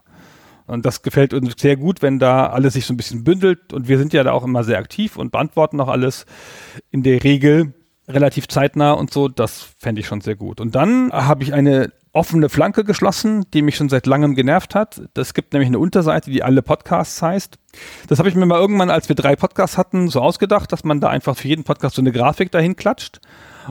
[0.66, 3.74] Und das gefällt uns sehr gut, wenn da alles sich so ein bisschen bündelt.
[3.74, 6.26] Und wir sind ja da auch immer sehr aktiv und beantworten auch alles
[6.90, 7.74] in der Regel
[8.08, 9.28] relativ zeitnah und so.
[9.28, 10.62] Das fände ich schon sehr gut.
[10.62, 15.02] Und dann habe ich eine offene Flanke geschlossen, die mich schon seit langem genervt hat.
[15.16, 17.58] Es gibt nämlich eine Unterseite, die alle Podcasts heißt.
[18.08, 21.02] Das habe ich mir mal irgendwann, als wir drei Podcasts hatten, so ausgedacht, dass man
[21.02, 23.20] da einfach für jeden Podcast so eine Grafik dahin klatscht.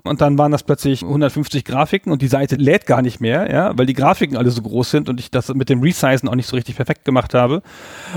[0.03, 3.77] Und dann waren das plötzlich 150 Grafiken und die Seite lädt gar nicht mehr, ja,
[3.77, 6.49] weil die Grafiken alle so groß sind und ich das mit dem Resizen auch nicht
[6.49, 7.63] so richtig perfekt gemacht habe.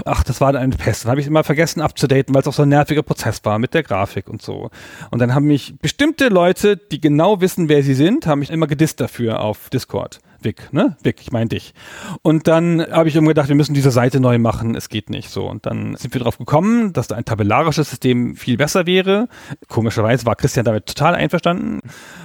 [0.05, 1.05] Ach, das war dann eine Pest.
[1.05, 3.73] Dann habe ich immer vergessen abzudaten, weil es auch so ein nerviger Prozess war mit
[3.73, 4.69] der Grafik und so.
[5.11, 8.67] Und dann haben mich bestimmte Leute, die genau wissen, wer sie sind, haben mich immer
[8.67, 10.19] gedisst dafür auf Discord.
[10.45, 10.95] Vic, ne?
[11.03, 11.73] Vic, ich meine dich.
[12.21, 15.29] Und dann habe ich immer gedacht, wir müssen diese Seite neu machen, es geht nicht
[15.29, 15.49] so.
[15.49, 19.27] Und dann sind wir darauf gekommen, dass da ein tabellarisches System viel besser wäre.
[19.67, 21.81] Komischerweise war Christian damit total einverstanden.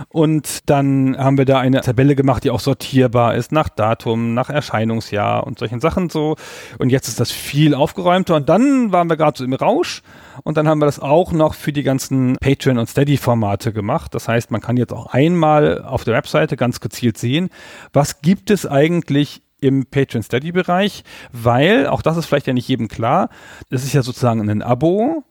[0.09, 4.51] Und dann haben wir da eine Tabelle gemacht, die auch sortierbar ist nach Datum, nach
[4.51, 6.37] Erscheinungsjahr und solchen Sachen so.
[6.79, 8.37] Und jetzt ist das viel aufgeräumter.
[8.37, 10.03] Und dann waren wir gerade so im Rausch.
[10.45, 14.15] Und dann haben wir das auch noch für die ganzen Patreon- und Steady-Formate gemacht.
[14.15, 17.51] Das heißt, man kann jetzt auch einmal auf der Webseite ganz gezielt sehen,
[17.93, 22.69] was gibt es eigentlich im Patreon Steady Bereich, weil auch das ist vielleicht ja nicht
[22.69, 23.29] jedem klar.
[23.69, 25.25] Das ist ja sozusagen ein Abo,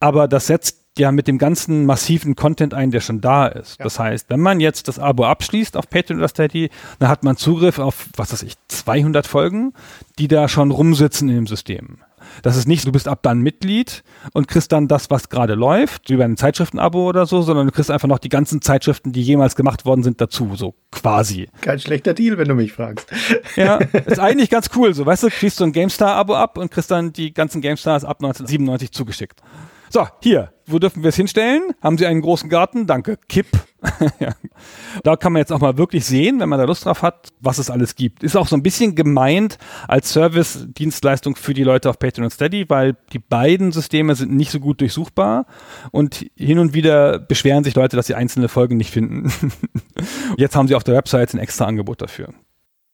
[0.00, 3.78] aber das setzt ja mit dem ganzen massiven Content ein, der schon da ist.
[3.78, 3.84] Ja.
[3.84, 7.36] Das heißt, wenn man jetzt das Abo abschließt auf Patreon oder Steady, dann hat man
[7.36, 9.72] Zugriff auf, was weiß ich, 200 Folgen,
[10.18, 11.98] die da schon rumsitzen in dem System.
[12.42, 16.08] Das ist nicht, du bist ab dann Mitglied und kriegst dann das, was gerade läuft,
[16.08, 19.56] bei einem Zeitschriftenabo oder so, sondern du kriegst einfach noch die ganzen Zeitschriften, die jemals
[19.56, 21.48] gemacht worden sind, dazu, so quasi.
[21.60, 23.10] Kein schlechter Deal, wenn du mich fragst.
[23.56, 26.90] Ja, ist eigentlich ganz cool, so, weißt du, kriegst du ein GameStar-Abo ab und kriegst
[26.90, 29.40] dann die ganzen GameStars ab 1997 zugeschickt.
[29.90, 31.72] So, hier, wo dürfen wir es hinstellen?
[31.80, 32.86] Haben Sie einen großen Garten?
[32.86, 33.18] Danke.
[33.28, 33.46] Kipp.
[34.20, 34.34] ja.
[35.02, 37.58] Da kann man jetzt auch mal wirklich sehen, wenn man da Lust drauf hat, was
[37.58, 38.22] es alles gibt.
[38.22, 42.68] Ist auch so ein bisschen gemeint als Service-Dienstleistung für die Leute auf Patreon und Steady,
[42.68, 45.46] weil die beiden Systeme sind nicht so gut durchsuchbar
[45.90, 49.32] und hin und wieder beschweren sich Leute, dass sie einzelne Folgen nicht finden.
[50.36, 52.34] jetzt haben sie auf der Website ein extra Angebot dafür.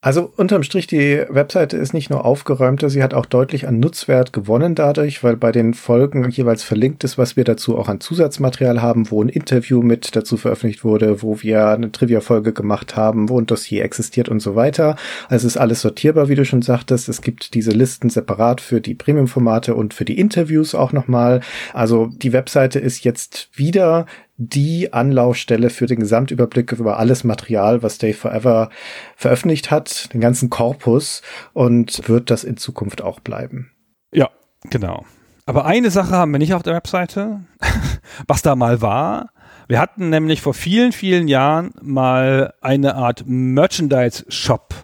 [0.04, 4.34] Also unterm Strich, die Webseite ist nicht nur aufgeräumter, sie hat auch deutlich an Nutzwert
[4.34, 8.82] gewonnen dadurch, weil bei den Folgen jeweils verlinkt ist, was wir dazu auch an Zusatzmaterial
[8.82, 13.40] haben, wo ein Interview mit dazu veröffentlicht wurde, wo wir eine Trivia-Folge gemacht haben, wo
[13.40, 14.96] ein Dossier existiert und so weiter.
[15.30, 17.08] Also es ist alles sortierbar, wie du schon sagtest.
[17.08, 21.40] Es gibt diese Listen separat für die Premium-Formate und für die Interviews auch nochmal.
[21.72, 24.04] Also die Webseite ist jetzt wieder
[24.37, 28.70] die Anlaufstelle für den Gesamtüberblick über alles Material, was Day Forever
[29.16, 33.70] veröffentlicht hat, den ganzen Korpus und wird das in Zukunft auch bleiben.
[34.12, 34.31] Ja,
[34.70, 35.05] genau.
[35.47, 37.40] Aber eine Sache haben wir nicht auf der Webseite,
[38.27, 39.31] was da mal war.
[39.68, 44.75] Wir hatten nämlich vor vielen, vielen Jahren mal eine Art Merchandise-Shop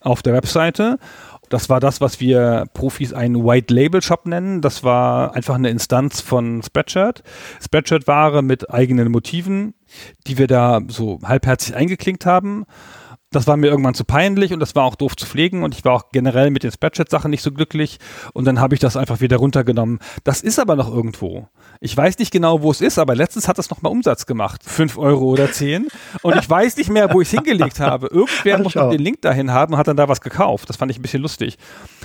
[0.00, 0.98] auf der Webseite
[1.48, 4.60] das war das, was wir Profis einen White Label Shop nennen.
[4.60, 7.22] Das war einfach eine Instanz von Spreadshirt.
[7.62, 9.74] Spreadshirt-Ware mit eigenen Motiven,
[10.26, 12.66] die wir da so halbherzig eingeklinkt haben
[13.30, 15.84] das war mir irgendwann zu peinlich und das war auch doof zu pflegen und ich
[15.84, 17.98] war auch generell mit den Spreadshirt-Sachen nicht so glücklich
[18.32, 19.98] und dann habe ich das einfach wieder runtergenommen.
[20.24, 21.48] Das ist aber noch irgendwo.
[21.80, 24.62] Ich weiß nicht genau, wo es ist, aber letztens hat das nochmal Umsatz gemacht.
[24.64, 25.88] Fünf Euro oder zehn.
[26.22, 28.06] Und ich weiß nicht mehr, wo ich es hingelegt habe.
[28.06, 30.68] Irgendwer muss noch den Link dahin haben und hat dann da was gekauft.
[30.68, 31.58] Das fand ich ein bisschen lustig.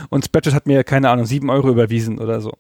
[0.09, 2.53] Und Spreadshirt hat mir, keine Ahnung, sieben Euro überwiesen oder so.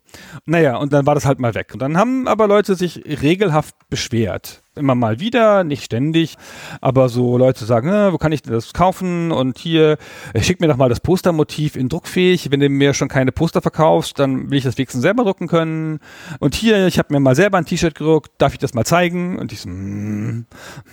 [0.45, 1.71] Naja, und dann war das halt mal weg.
[1.73, 6.37] Und dann haben aber Leute sich regelhaft beschwert Immer mal wieder, nicht ständig,
[6.79, 9.97] aber so Leute sagen, äh, wo kann ich das kaufen und hier,
[10.33, 12.51] äh, schick mir doch mal das Postermotiv in druckfähig.
[12.51, 15.99] Wenn du mir schon keine Poster verkaufst, dann will ich das wenigstens selber drucken können.
[16.39, 19.37] Und hier, ich habe mir mal selber ein T-Shirt gedruckt, darf ich das mal zeigen?
[19.39, 20.45] Und ich so, mm,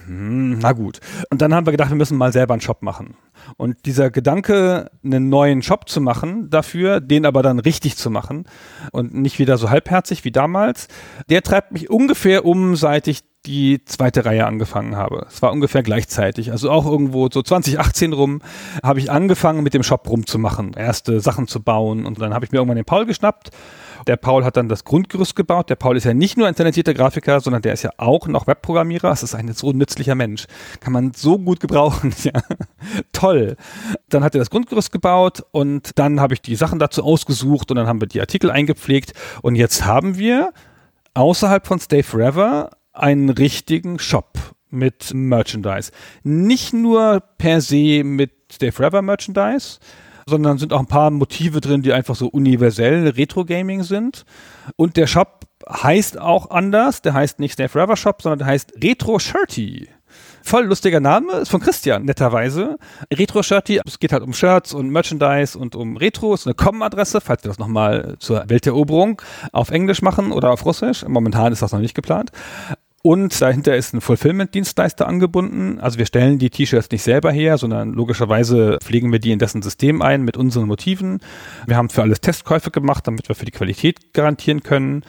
[0.09, 0.99] mm, na gut.
[1.31, 3.15] Und dann haben wir gedacht, wir müssen mal selber einen Shop machen.
[3.59, 8.47] Und dieser Gedanke, einen neuen Shop zu machen dafür, den aber dann richtig zu machen
[8.91, 10.89] und nicht wieder so halbherzig wie damals,
[11.31, 15.27] der treibt mich ungefähr um, seit ich die zweite Reihe angefangen habe.
[15.29, 16.51] Es war ungefähr gleichzeitig.
[16.51, 18.43] Also auch irgendwo so 2018 rum
[18.83, 22.05] habe ich angefangen, mit dem Shop rumzumachen, erste Sachen zu bauen.
[22.05, 23.51] Und dann habe ich mir irgendwann den Paul geschnappt.
[24.07, 25.71] Der Paul hat dann das Grundgerüst gebaut.
[25.71, 28.47] Der Paul ist ja nicht nur ein talentierter Grafiker, sondern der ist ja auch noch
[28.47, 29.09] Webprogrammierer.
[29.09, 30.47] Das ist ein so nützlicher Mensch.
[30.81, 32.15] Kann man so gut gebrauchen.
[32.23, 32.41] ja.
[33.13, 33.57] Toll.
[34.09, 37.77] Dann hat er das Grundgerüst gebaut und dann habe ich die Sachen dazu ausgesucht und
[37.77, 39.13] dann haben wir die Artikel eingepflegt.
[39.43, 40.53] Und jetzt haben wir
[41.15, 44.39] außerhalb von Stay Forever einen richtigen Shop
[44.71, 45.93] mit Merchandise.
[46.23, 49.79] Nicht nur per se mit Stay Forever Merchandise,
[50.27, 54.25] sondern sind auch ein paar Motive drin, die einfach so universell Retro-Gaming sind.
[54.77, 57.03] Und der Shop heißt auch anders.
[57.03, 59.89] Der heißt nicht Stay Forever Shop, sondern der heißt Retro Shirty.
[60.43, 62.79] Voll lustiger Name, ist von Christian, netterweise.
[63.13, 67.21] Retro Shirty, es geht halt um Shirts und Merchandise und um Retro, ist eine Com-Adresse,
[67.21, 69.21] falls wir das nochmal zur Welteroberung
[69.53, 71.05] auf Englisch machen oder auf Russisch.
[71.07, 72.31] Momentan ist das noch nicht geplant.
[73.03, 75.79] Und dahinter ist ein Fulfillment-Dienstleister angebunden.
[75.79, 79.63] Also wir stellen die T-Shirts nicht selber her, sondern logischerweise pflegen wir die in dessen
[79.63, 81.21] System ein mit unseren Motiven.
[81.67, 85.05] Wir haben für alles Testkäufe gemacht, damit wir für die Qualität garantieren können.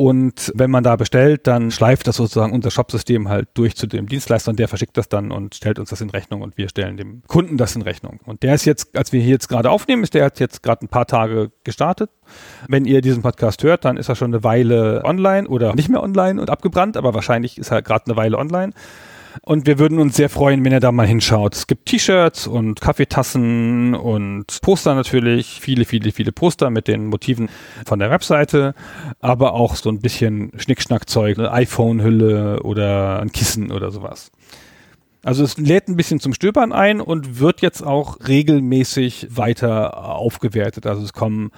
[0.00, 4.08] Und wenn man da bestellt, dann schleift das sozusagen unser Shopsystem halt durch zu dem
[4.08, 6.96] Dienstleister und der verschickt das dann und stellt uns das in Rechnung und wir stellen
[6.96, 8.18] dem Kunden das in Rechnung.
[8.24, 10.88] Und der ist jetzt, als wir hier jetzt gerade aufnehmen, ist der jetzt gerade ein
[10.88, 12.08] paar Tage gestartet.
[12.66, 16.02] Wenn ihr diesen Podcast hört, dann ist er schon eine Weile online oder nicht mehr
[16.02, 18.72] online und abgebrannt, aber wahrscheinlich ist er gerade eine Weile online.
[19.42, 21.54] Und wir würden uns sehr freuen, wenn ihr da mal hinschaut.
[21.54, 25.60] Es gibt T-Shirts und Kaffeetassen und Poster natürlich.
[25.60, 27.48] Viele, viele, viele Poster mit den Motiven
[27.86, 28.74] von der Webseite.
[29.20, 34.30] Aber auch so ein bisschen Schnickschnackzeug, eine iPhone-Hülle oder ein Kissen oder sowas.
[35.22, 40.86] Also es lädt ein bisschen zum Stöbern ein und wird jetzt auch regelmäßig weiter aufgewertet.
[40.86, 41.50] Also es kommen,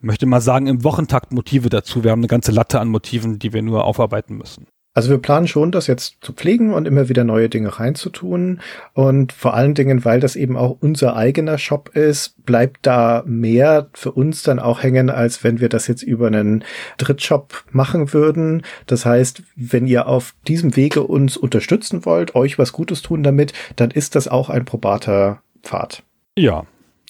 [0.00, 2.02] möchte mal sagen, im Wochentakt Motive dazu.
[2.02, 4.66] Wir haben eine ganze Latte an Motiven, die wir nur aufarbeiten müssen.
[4.92, 8.60] Also wir planen schon, das jetzt zu pflegen und immer wieder neue Dinge reinzutun.
[8.92, 13.88] Und vor allen Dingen, weil das eben auch unser eigener Shop ist, bleibt da mehr
[13.92, 16.64] für uns dann auch hängen, als wenn wir das jetzt über einen
[16.98, 18.62] Drittshop machen würden.
[18.86, 23.52] Das heißt, wenn ihr auf diesem Wege uns unterstützen wollt, euch was Gutes tun damit,
[23.76, 26.02] dann ist das auch ein probater Pfad.
[26.36, 26.64] Ja,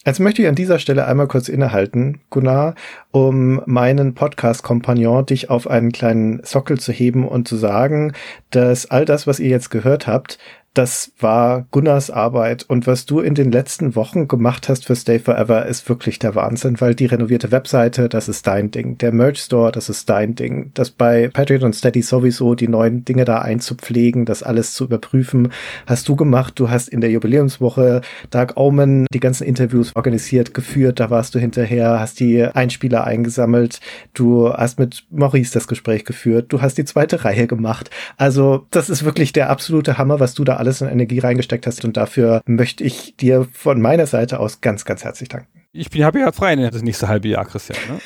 [0.06, 2.74] Jetzt möchte ich an dieser Stelle einmal kurz innehalten, Gunnar,
[3.10, 8.14] um meinen Podcast-Kompagnon dich auf einen kleinen Sockel zu heben und zu sagen,
[8.48, 10.38] dass all das, was ihr jetzt gehört habt,
[10.74, 15.18] das war Gunnars Arbeit und was du in den letzten Wochen gemacht hast für Stay
[15.18, 18.96] Forever ist wirklich der Wahnsinn, weil die renovierte Webseite, das ist dein Ding.
[18.98, 20.70] Der Merch Store, das ist dein Ding.
[20.74, 25.50] Das bei Patreon und Steady sowieso die neuen Dinge da einzupflegen, das alles zu überprüfen,
[25.86, 26.60] hast du gemacht.
[26.60, 31.40] Du hast in der Jubiläumswoche Dark Omen die ganzen Interviews organisiert, geführt, da warst du
[31.40, 33.80] hinterher, hast die Einspieler eingesammelt,
[34.14, 37.90] du hast mit Maurice das Gespräch geführt, du hast die zweite Reihe gemacht.
[38.16, 41.84] Also, das ist wirklich der absolute Hammer, was du da alles in Energie reingesteckt hast.
[41.84, 45.48] Und dafür möchte ich dir von meiner Seite aus ganz, ganz herzlich danken.
[45.72, 47.78] Ich bin ja frei das nächste halbe Jahr, Christian.
[47.88, 48.00] Ne?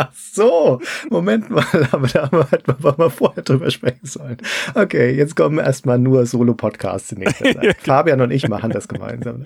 [0.00, 0.80] Ach so,
[1.10, 4.36] Moment mal, aber da hätten wir mal vorher drüber sprechen sollen.
[4.76, 7.76] Okay, jetzt kommen erstmal nur Solo-Podcasts in nächster Zeit.
[7.82, 9.44] Fabian und ich machen das gemeinsam.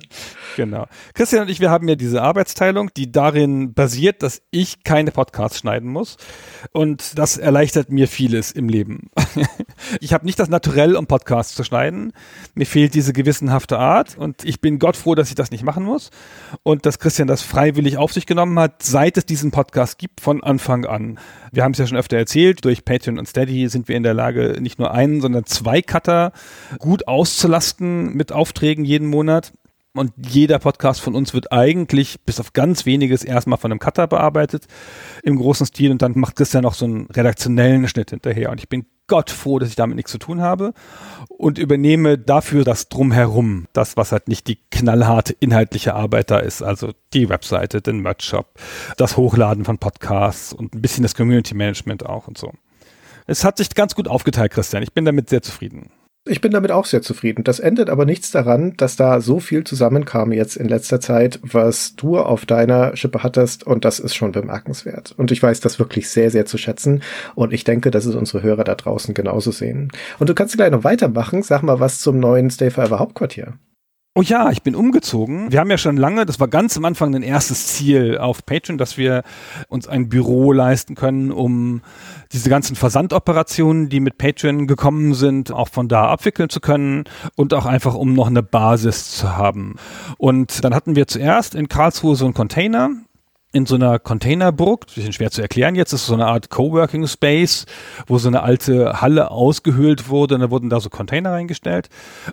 [0.56, 0.88] Genau.
[1.14, 5.58] Christian und ich, wir haben ja diese Arbeitsteilung, die darin basiert, dass ich keine Podcasts
[5.58, 6.18] schneiden muss.
[6.72, 9.08] Und das erleichtert mir vieles im Leben.
[10.00, 12.12] ich habe nicht das Naturell, um Podcasts zu schneiden.
[12.54, 15.84] Mir fehlt diese gewissenhafte Art und ich bin Gott froh, dass ich das nicht machen
[15.84, 16.10] muss.
[16.62, 20.41] Und dass Christian das freiwillig auf sich genommen hat, seit es diesen Podcast gibt, von
[20.42, 21.18] Anfang an.
[21.52, 24.14] Wir haben es ja schon öfter erzählt, durch Patreon und Steady sind wir in der
[24.14, 26.32] Lage, nicht nur einen, sondern zwei Cutter
[26.78, 29.52] gut auszulasten mit Aufträgen jeden Monat.
[29.94, 34.06] Und jeder Podcast von uns wird eigentlich bis auf ganz weniges erstmal von einem Cutter
[34.06, 34.66] bearbeitet
[35.22, 38.50] im großen Stil und dann macht Christian noch so einen redaktionellen Schnitt hinterher.
[38.50, 40.72] Und ich bin Gott froh, dass ich damit nichts zu tun habe
[41.28, 46.62] und übernehme dafür das Drumherum, das, was halt nicht die knallharte inhaltliche Arbeit da ist,
[46.62, 48.46] also die Webseite, den Merch-Shop,
[48.96, 52.54] das Hochladen von Podcasts und ein bisschen das Community-Management auch und so.
[53.26, 54.82] Es hat sich ganz gut aufgeteilt, Christian.
[54.82, 55.90] Ich bin damit sehr zufrieden.
[56.24, 57.42] Ich bin damit auch sehr zufrieden.
[57.42, 61.96] Das endet aber nichts daran, dass da so viel zusammenkam jetzt in letzter Zeit, was
[61.96, 65.14] du auf deiner Schippe hattest und das ist schon bemerkenswert.
[65.16, 67.02] Und ich weiß das wirklich sehr, sehr zu schätzen
[67.34, 69.90] und ich denke, dass es unsere Hörer da draußen genauso sehen.
[70.20, 71.42] Und du kannst gleich noch weitermachen.
[71.42, 73.54] Sag mal was zum neuen Stay Forever Hauptquartier.
[74.14, 75.50] Oh ja, ich bin umgezogen.
[75.50, 78.76] Wir haben ja schon lange, das war ganz am Anfang ein erstes Ziel auf Patreon,
[78.76, 79.22] dass wir
[79.68, 81.80] uns ein Büro leisten können, um
[82.30, 87.04] diese ganzen Versandoperationen, die mit Patreon gekommen sind, auch von da abwickeln zu können
[87.36, 89.76] und auch einfach, um noch eine Basis zu haben.
[90.18, 92.90] Und dann hatten wir zuerst in Karlsruhe so einen Container,
[93.52, 97.66] in so einer Containerburg, bisschen schwer zu erklären jetzt, ist so eine Art Coworking Space,
[98.06, 101.88] wo so eine alte Halle ausgehöhlt wurde und da wurden da so Container reingestellt.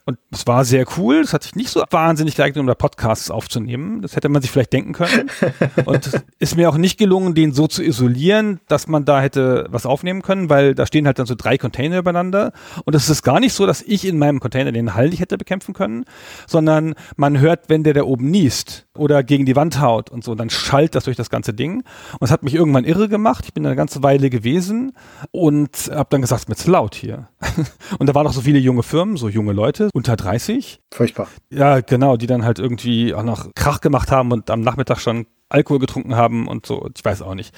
[0.06, 3.30] Und es war sehr cool, es hat sich nicht so wahnsinnig geeignet, um da Podcasts
[3.32, 5.30] aufzunehmen, das hätte man sich vielleicht denken können.
[5.86, 9.86] Und ist mir auch nicht gelungen, den so zu isolieren, dass man da hätte was
[9.86, 12.54] aufnehmen können, weil da stehen halt dann so drei Container übereinander.
[12.86, 15.38] Und es ist gar nicht so, dass ich in meinem Container den Hall nicht hätte
[15.38, 16.06] bekämpfen können,
[16.48, 20.36] sondern man hört, wenn der da oben niest oder gegen die Wand haut und so,
[20.36, 21.84] dann schallt das durch das ganze Ding.
[22.20, 23.46] Und es hat mich irgendwann irre gemacht.
[23.46, 24.94] Ich bin eine ganze Weile gewesen
[25.32, 27.30] und habe dann gesagt, es ist mir zu laut hier.
[28.00, 30.82] und da waren noch so viele junge Firmen, so junge Leute, unter 30.
[30.94, 31.28] Furchtbar.
[31.50, 35.26] Ja, genau, die dann halt irgendwie auch noch Krach gemacht haben und am Nachmittag schon
[35.50, 37.54] Alkohol getrunken haben und so, ich weiß auch nicht.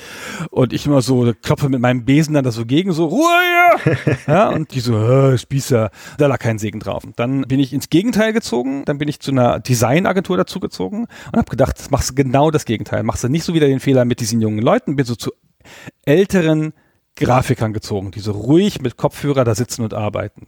[0.50, 3.28] Und ich immer so klopfe mit meinem Besen dann da so gegen, so Ruhe
[3.84, 4.18] hier!
[4.28, 7.04] ja, und die so, äh, Spießer, da lag kein Segen drauf.
[7.16, 11.50] Dann bin ich ins Gegenteil gezogen, dann bin ich zu einer Designagentur dazugezogen und habe
[11.50, 13.04] gedacht, das machst du genau das Gegenteil.
[13.04, 15.32] Machst du nicht so wieder den Fehler mit diesen jungen Leuten, bin so zu
[16.06, 16.74] älteren
[17.16, 20.48] Grafikern gezogen, die so ruhig mit Kopfhörer da sitzen und arbeiten.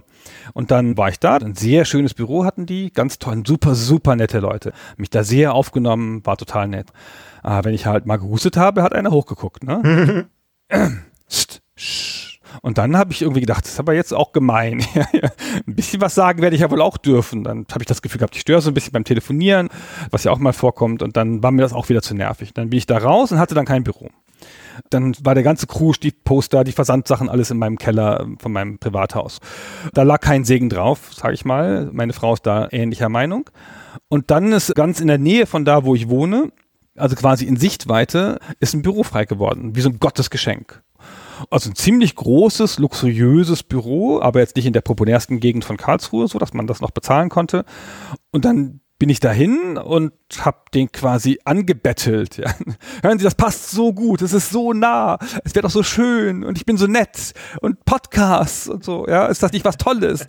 [0.54, 4.16] Und dann war ich da, ein sehr schönes Büro hatten die, ganz toll, super, super
[4.16, 4.74] nette Leute.
[4.98, 6.88] Mich da sehr aufgenommen, war total nett.
[7.44, 10.28] Aber ah, wenn ich halt mal gehustet habe, hat einer hochgeguckt, ne?
[12.62, 14.86] Und dann habe ich irgendwie gedacht, das ist aber jetzt auch gemein.
[15.68, 17.44] ein bisschen was sagen werde ich ja wohl auch dürfen.
[17.44, 19.68] Dann habe ich das Gefühl gehabt, ich störe so ein bisschen beim Telefonieren,
[20.12, 21.02] was ja auch mal vorkommt.
[21.02, 22.54] Und dann war mir das auch wieder zu nervig.
[22.54, 24.10] Dann bin ich da raus und hatte dann kein Büro.
[24.90, 28.54] Dann war der ganze Crew, die Poster, die Versandsachen, alles in meinem Keller ähm, von
[28.54, 29.40] meinem Privathaus.
[29.94, 31.90] Da lag kein Segen drauf, sage ich mal.
[31.92, 33.50] Meine Frau ist da ähnlicher Meinung.
[34.08, 36.52] Und dann ist ganz in der Nähe von da, wo ich wohne,
[36.96, 40.84] also quasi in Sichtweite, ist ein Büro frei geworden, wie so ein Gottesgeschenk.
[41.50, 46.28] Also ein ziemlich großes, luxuriöses Büro, aber jetzt nicht in der populärsten Gegend von Karlsruhe,
[46.28, 47.66] so dass man das noch bezahlen konnte.
[48.32, 52.38] Und dann bin ich dahin und habe den quasi angebettelt.
[52.38, 52.54] Ja.
[53.04, 56.44] Hören Sie, das passt so gut, es ist so nah, es wäre doch so schön
[56.44, 60.26] und ich bin so nett und Podcasts und so, ja, ist das nicht was Tolles?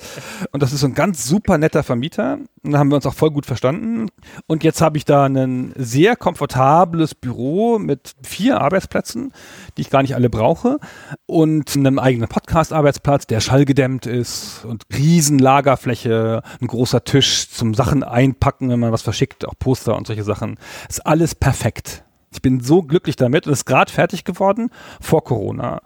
[0.53, 3.15] Und das ist so ein ganz super netter Vermieter und da haben wir uns auch
[3.15, 4.09] voll gut verstanden.
[4.47, 9.33] Und jetzt habe ich da ein sehr komfortables Büro mit vier Arbeitsplätzen,
[9.77, 10.79] die ich gar nicht alle brauche
[11.27, 18.75] und einem eigenen Podcast-Arbeitsplatz, der schallgedämmt ist und Riesenlagerfläche, ein großer Tisch zum Sachen einpacken
[18.75, 20.59] wenn man was verschickt, auch Poster und solche Sachen.
[20.89, 22.05] Ist alles perfekt.
[22.33, 24.71] Ich bin so glücklich damit und ist gerade fertig geworden
[25.01, 25.81] vor Corona.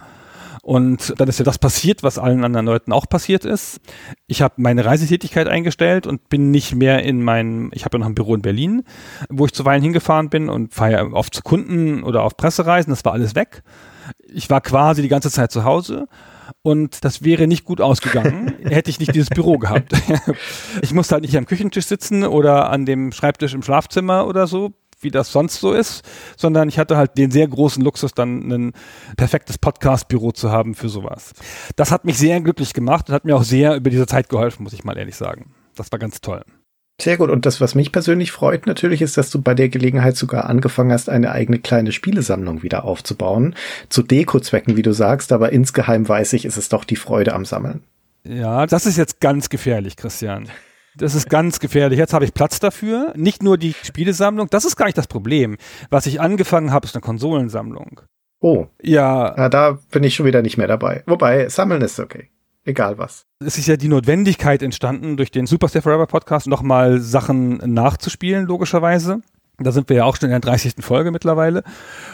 [0.63, 3.81] Und dann ist ja das passiert, was allen anderen Leuten auch passiert ist.
[4.27, 8.07] Ich habe meine Reisetätigkeit eingestellt und bin nicht mehr in meinem, ich habe ja noch
[8.07, 8.85] ein Büro in Berlin,
[9.31, 12.91] wo ich zuweilen hingefahren bin und fahre ja oft zu Kunden oder auf Pressereisen.
[12.91, 13.63] Das war alles weg.
[14.27, 16.07] Ich war quasi die ganze Zeit zu Hause
[16.63, 19.93] und das wäre nicht gut ausgegangen, hätte ich nicht dieses Büro gehabt.
[20.83, 24.73] ich musste halt nicht am Küchentisch sitzen oder an dem Schreibtisch im Schlafzimmer oder so,
[25.01, 26.03] wie das sonst so ist,
[26.37, 28.73] sondern ich hatte halt den sehr großen Luxus, dann ein
[29.17, 31.33] perfektes Podcast-Büro zu haben für sowas.
[31.77, 34.65] Das hat mich sehr glücklich gemacht und hat mir auch sehr über diese Zeit geholfen,
[34.65, 35.55] muss ich mal ehrlich sagen.
[35.75, 36.43] Das war ganz toll.
[37.01, 37.31] Sehr gut.
[37.31, 40.93] Und das, was mich persönlich freut natürlich, ist, dass du bei der Gelegenheit sogar angefangen
[40.93, 43.55] hast, eine eigene kleine Spielesammlung wieder aufzubauen.
[43.89, 47.45] Zu Deko-Zwecken, wie du sagst, aber insgeheim weiß ich, ist es doch die Freude am
[47.45, 47.85] Sammeln.
[48.25, 50.49] Ja, das ist jetzt ganz gefährlich, Christian.
[50.97, 51.99] Das ist ganz gefährlich.
[51.99, 53.13] Jetzt habe ich Platz dafür.
[53.15, 55.57] Nicht nur die Spielesammlung, das ist gar nicht das Problem.
[55.91, 58.01] Was ich angefangen habe, ist eine Konsolensammlung.
[58.41, 58.67] Oh.
[58.83, 59.37] Ja.
[59.37, 59.49] ja.
[59.49, 61.05] Da bin ich schon wieder nicht mehr dabei.
[61.07, 62.29] Wobei, sammeln ist okay
[62.69, 63.25] egal was.
[63.45, 68.47] Es ist ja die Notwendigkeit entstanden, durch den Super Stay Forever Podcast nochmal Sachen nachzuspielen,
[68.47, 69.23] logischerweise.
[69.59, 70.75] Da sind wir ja auch schon in der 30.
[70.81, 71.65] Folge mittlerweile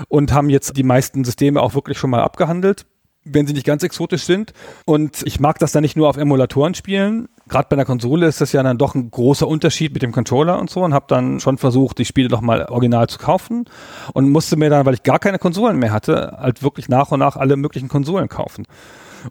[0.09, 2.87] und haben jetzt die meisten Systeme auch wirklich schon mal abgehandelt,
[3.25, 4.55] wenn sie nicht ganz exotisch sind.
[4.87, 7.29] Und ich mag das dann nicht nur auf Emulatoren spielen.
[7.49, 10.59] Gerade bei einer Konsole ist das ja dann doch ein großer Unterschied mit dem Controller
[10.59, 13.67] und so und habe dann schon versucht, die Spiele nochmal original zu kaufen
[14.15, 17.19] und musste mir dann, weil ich gar keine Konsolen mehr hatte, halt wirklich nach und
[17.19, 18.65] nach alle möglichen Konsolen kaufen.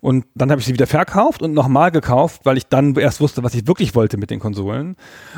[0.02, 3.44] Und dann habe ich sie wieder verkauft und nochmal gekauft, weil ich dann erst wusste,
[3.44, 4.96] was ich wirklich wollte mit den Konsolen.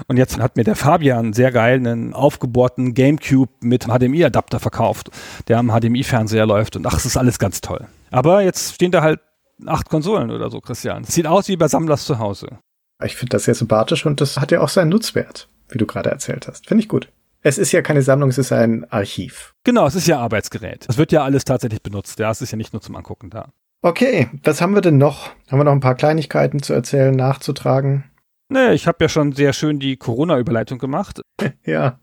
[0.08, 5.10] Und jetzt hat mir der Fabian sehr geil einen aufgebohrten Gamecube mit HDMI-Adapter verkauft,
[5.48, 6.76] der am HDMI-Fernseher läuft.
[6.76, 7.88] Und ach, es ist alles ganz toll.
[8.12, 9.20] Aber jetzt stehen da halt
[9.66, 11.04] acht Konsolen oder so, Christian.
[11.04, 12.60] Sieht aus wie bei Sammlers zu Hause.
[13.04, 16.10] Ich finde das sehr sympathisch und das hat ja auch seinen Nutzwert, wie du gerade
[16.10, 16.68] erzählt hast.
[16.68, 17.10] Finde ich gut.
[17.42, 19.54] Es ist ja keine Sammlung, es ist ein Archiv.
[19.64, 20.86] Genau, es ist ja Arbeitsgerät.
[20.90, 22.18] Es wird ja alles tatsächlich benutzt.
[22.18, 23.50] Ja, es ist ja nicht nur zum Angucken da.
[23.86, 25.30] Okay, was haben wir denn noch?
[25.48, 28.06] Haben wir noch ein paar Kleinigkeiten zu erzählen, nachzutragen?
[28.50, 31.22] Naja, ich habe ja schon sehr schön die Corona-Überleitung gemacht.
[31.64, 32.00] ja.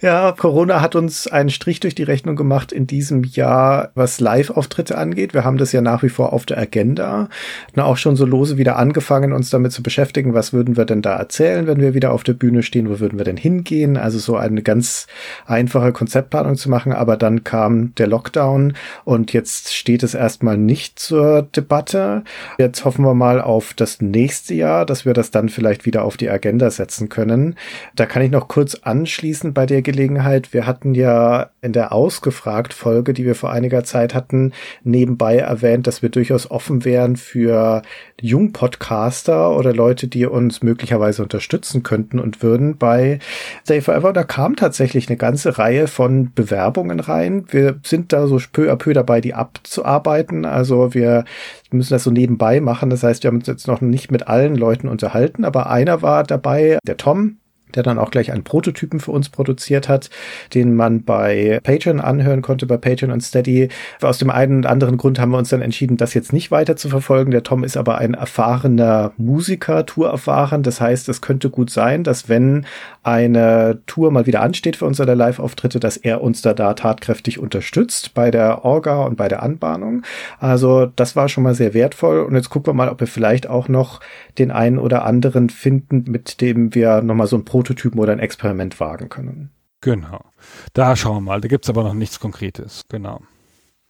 [0.00, 4.98] Ja, Corona hat uns einen Strich durch die Rechnung gemacht in diesem Jahr, was Live-Auftritte
[4.98, 5.32] angeht.
[5.32, 7.28] Wir haben das ja nach wie vor auf der Agenda.
[7.74, 11.02] Na, auch schon so lose wieder angefangen, uns damit zu beschäftigen, was würden wir denn
[11.02, 13.96] da erzählen, wenn wir wieder auf der Bühne stehen, wo würden wir denn hingehen?
[13.96, 15.06] Also so eine ganz
[15.46, 16.92] einfache Konzeptplanung zu machen.
[16.92, 18.74] Aber dann kam der Lockdown
[19.04, 22.24] und jetzt steht es erstmal nicht zur Debatte.
[22.58, 26.16] Jetzt hoffen wir mal auf das nächste Jahr, dass wir das dann vielleicht wieder auf
[26.16, 27.54] die Agenda setzen können.
[27.94, 31.92] Da kann ich noch kurz anschließen vergessen bei der Gelegenheit, wir hatten ja in der
[31.92, 37.82] Ausgefragt-Folge, die wir vor einiger Zeit hatten, nebenbei erwähnt, dass wir durchaus offen wären für
[38.20, 42.78] Jungpodcaster oder Leute, die uns möglicherweise unterstützen könnten und würden.
[42.78, 43.18] Bei
[43.64, 47.44] Stay Forever, da kam tatsächlich eine ganze Reihe von Bewerbungen rein.
[47.48, 50.44] Wir sind da so peu à peu dabei, die abzuarbeiten.
[50.44, 51.24] Also wir
[51.70, 52.90] müssen das so nebenbei machen.
[52.90, 56.24] Das heißt, wir haben uns jetzt noch nicht mit allen Leuten unterhalten, aber einer war
[56.24, 57.38] dabei, der Tom,
[57.76, 60.10] der dann auch gleich einen Prototypen für uns produziert hat,
[60.54, 63.68] den man bei Patreon anhören konnte, bei Patreon und Steady.
[64.00, 66.76] Aus dem einen und anderen Grund haben wir uns dann entschieden, das jetzt nicht weiter
[66.76, 67.30] zu verfolgen.
[67.30, 70.62] Der Tom ist aber ein erfahrener Musiker, Tour erfahren.
[70.62, 72.66] Das heißt, es könnte gut sein, dass wenn
[73.04, 78.14] eine Tour mal wieder ansteht für unsere Live-Auftritte, dass er uns da, da tatkräftig unterstützt
[78.14, 80.02] bei der Orga und bei der Anbahnung.
[80.38, 82.20] Also das war schon mal sehr wertvoll.
[82.20, 84.00] Und jetzt gucken wir mal, ob wir vielleicht auch noch
[84.38, 88.80] den einen oder anderen finden, mit dem wir nochmal so ein Prototypen oder ein Experiment
[88.80, 89.50] wagen können.
[89.82, 90.24] Genau.
[90.72, 91.40] Da schauen wir mal.
[91.42, 92.82] Da gibt's aber noch nichts Konkretes.
[92.88, 93.20] Genau.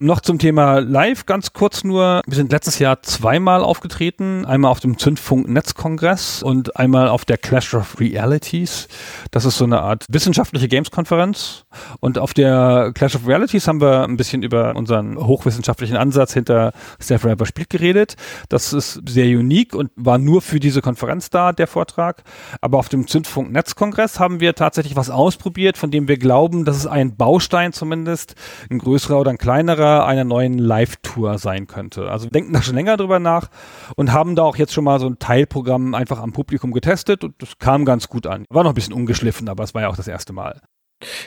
[0.01, 2.21] Noch zum Thema Live, ganz kurz nur.
[2.27, 4.45] Wir sind letztes Jahr zweimal aufgetreten.
[4.45, 8.89] Einmal auf dem Zündfunk Netzkongress und einmal auf der Clash of Realities.
[9.31, 11.65] Das ist so eine Art wissenschaftliche Games-Konferenz.
[12.01, 16.73] Und auf der Clash of Realities haben wir ein bisschen über unseren hochwissenschaftlichen Ansatz hinter
[16.99, 18.17] Steph Forever Spiel geredet.
[18.49, 22.25] Das ist sehr unique und war nur für diese Konferenz da, der Vortrag.
[22.61, 26.79] Aber auf dem Zündfunk Netzkongress haben wir tatsächlich was ausprobiert, von dem wir glauben, dass
[26.79, 28.35] es ein Baustein zumindest,
[28.73, 32.11] ein größerer oder ein kleinerer, Anhänger einer neuen Live-Tour sein könnte.
[32.11, 33.49] Also wir denken da schon länger drüber nach
[33.97, 37.35] und haben da auch jetzt schon mal so ein Teilprogramm einfach am Publikum getestet und
[37.39, 38.45] das kam ganz gut an.
[38.51, 40.61] War noch ein bisschen ungeschliffen, aber es war ja auch das erste Mal.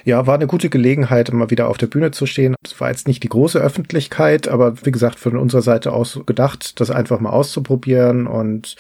[0.05, 2.55] Ja, war eine gute Gelegenheit, mal wieder auf der Bühne zu stehen.
[2.63, 6.79] Es war jetzt nicht die große Öffentlichkeit, aber wie gesagt, von unserer Seite aus gedacht,
[6.79, 8.75] das einfach mal auszuprobieren und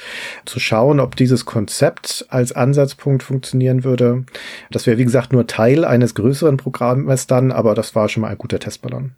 [0.45, 4.23] zu schauen, ob dieses Konzept als Ansatzpunkt funktionieren würde.
[4.71, 8.29] Das wäre, wie gesagt, nur Teil eines größeren Programmes dann, aber das war schon mal
[8.29, 9.13] ein guter Testballon.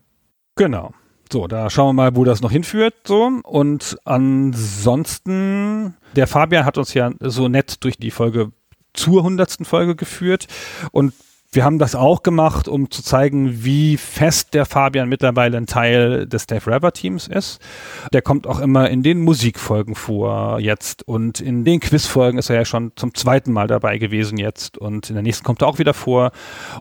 [0.60, 0.92] Genau.
[1.32, 2.94] So, da schauen wir mal, wo das noch hinführt.
[3.06, 3.32] So.
[3.44, 8.52] Und ansonsten, der Fabian hat uns ja so nett durch die Folge
[8.94, 10.48] zur hundertsten Folge geführt.
[10.92, 11.14] Und
[11.52, 16.28] wir haben das auch gemacht, um zu zeigen, wie fest der Fabian mittlerweile ein Teil
[16.28, 17.60] des Dave Rapper Teams ist.
[18.14, 22.58] Der kommt auch immer in den Musikfolgen vor jetzt und in den Quizfolgen ist er
[22.58, 25.80] ja schon zum zweiten Mal dabei gewesen jetzt und in der nächsten kommt er auch
[25.80, 26.32] wieder vor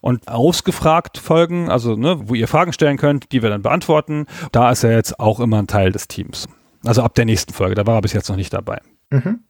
[0.02, 4.26] und ausgefragt Folgen, also ne, wo ihr Fragen stellen könnt, die wir dann beantworten.
[4.52, 6.46] Da ist er jetzt auch immer ein Teil des Teams.
[6.84, 8.80] Also ab der nächsten Folge, da war er bis jetzt noch nicht dabei.
[9.10, 9.40] Mhm.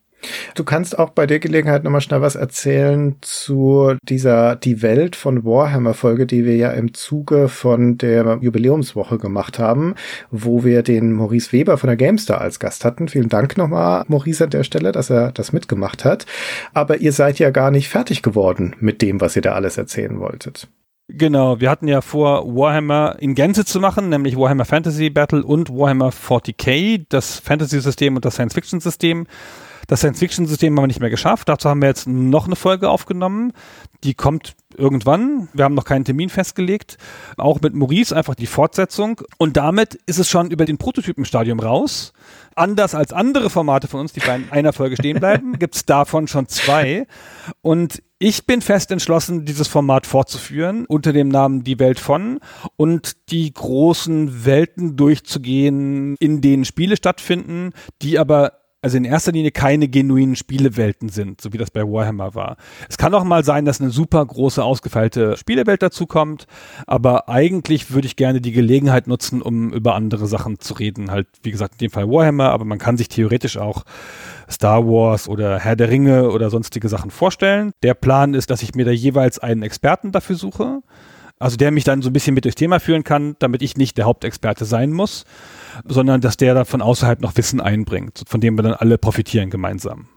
[0.54, 5.44] Du kannst auch bei der Gelegenheit nochmal schnell was erzählen zu dieser Die Welt von
[5.44, 9.94] Warhammer Folge, die wir ja im Zuge von der Jubiläumswoche gemacht haben,
[10.30, 13.08] wo wir den Maurice Weber von der GameStar als Gast hatten.
[13.08, 16.26] Vielen Dank nochmal, Maurice, an der Stelle, dass er das mitgemacht hat.
[16.74, 20.18] Aber ihr seid ja gar nicht fertig geworden mit dem, was ihr da alles erzählen
[20.18, 20.68] wolltet.
[21.10, 25.70] Genau, wir hatten ja vor, Warhammer in Gänze zu machen, nämlich Warhammer Fantasy Battle und
[25.70, 29.26] Warhammer 40k, das Fantasy-System und das Science-Fiction-System.
[29.88, 31.48] Das Science-Fiction-System haben wir nicht mehr geschafft.
[31.48, 33.52] Dazu haben wir jetzt noch eine Folge aufgenommen.
[34.04, 35.48] Die kommt irgendwann.
[35.54, 36.98] Wir haben noch keinen Termin festgelegt.
[37.38, 39.22] Auch mit Maurice einfach die Fortsetzung.
[39.38, 42.12] Und damit ist es schon über den Prototypenstadium raus.
[42.54, 46.28] Anders als andere Formate von uns, die bei einer Folge stehen bleiben, gibt es davon
[46.28, 47.06] schon zwei.
[47.62, 52.40] Und ich bin fest entschlossen, dieses Format fortzuführen unter dem Namen Die Welt von
[52.76, 57.72] und die großen Welten durchzugehen, in denen Spiele stattfinden,
[58.02, 62.34] die aber also in erster Linie keine genuinen Spielewelten sind, so wie das bei Warhammer
[62.34, 62.56] war.
[62.88, 66.46] Es kann auch mal sein, dass eine super große, ausgefeilte Spielewelt dazukommt,
[66.86, 71.10] aber eigentlich würde ich gerne die Gelegenheit nutzen, um über andere Sachen zu reden.
[71.10, 73.84] Halt, wie gesagt, in dem Fall Warhammer, aber man kann sich theoretisch auch
[74.48, 77.72] Star Wars oder Herr der Ringe oder sonstige Sachen vorstellen.
[77.82, 80.82] Der Plan ist, dass ich mir da jeweils einen Experten dafür suche.
[81.40, 83.96] Also der mich dann so ein bisschen mit durchs Thema führen kann, damit ich nicht
[83.96, 85.24] der Hauptexperte sein muss
[85.84, 89.50] sondern dass der da von außerhalb noch Wissen einbringt, von dem wir dann alle profitieren
[89.50, 90.08] gemeinsam.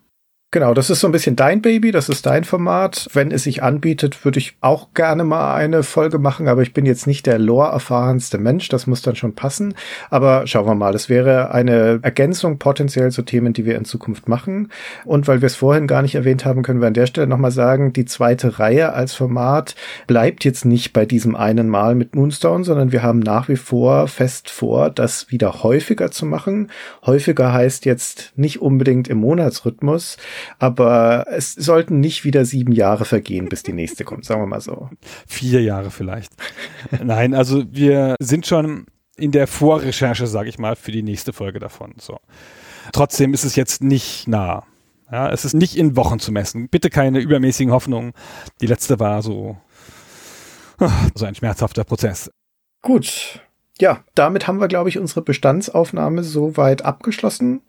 [0.54, 3.08] Genau, das ist so ein bisschen dein Baby, das ist dein Format.
[3.14, 6.86] Wenn es sich anbietet, würde ich auch gerne mal eine Folge machen, aber ich bin
[6.86, 9.76] jetzt nicht der lore-erfahrenste Mensch, das muss dann schon passen.
[10.10, 14.28] Aber schauen wir mal, das wäre eine Ergänzung potenziell zu Themen, die wir in Zukunft
[14.28, 14.74] machen.
[15.06, 17.52] Und weil wir es vorhin gar nicht erwähnt haben, können wir an der Stelle nochmal
[17.52, 19.76] sagen, die zweite Reihe als Format
[20.06, 24.10] bleibt jetzt nicht bei diesem einen Mal mit Moonstone, sondern wir haben nach wie vor
[24.10, 26.70] fest vor, das wieder häufiger zu machen.
[27.06, 30.18] Häufiger heißt jetzt nicht unbedingt im Monatsrhythmus,
[30.60, 34.62] aber es sollten nicht wieder sieben Jahre vergehen, bis die nächste kommt, sagen wir mal
[34.62, 34.90] so.
[35.28, 36.32] Vier Jahre vielleicht.
[37.04, 38.86] Nein, also wir sind schon
[39.18, 41.94] in der Vorrecherche, sage ich mal, für die nächste Folge davon.
[42.00, 42.20] So.
[42.92, 44.64] Trotzdem ist es jetzt nicht nah.
[45.12, 46.70] Ja, es ist nicht in Wochen zu messen.
[46.70, 48.14] Bitte keine übermäßigen Hoffnungen.
[48.62, 49.58] Die letzte war so,
[51.16, 52.32] so ein schmerzhafter Prozess.
[52.82, 53.42] Gut.
[53.80, 57.62] Ja, damit haben wir, glaube ich, unsere Bestandsaufnahme soweit abgeschlossen.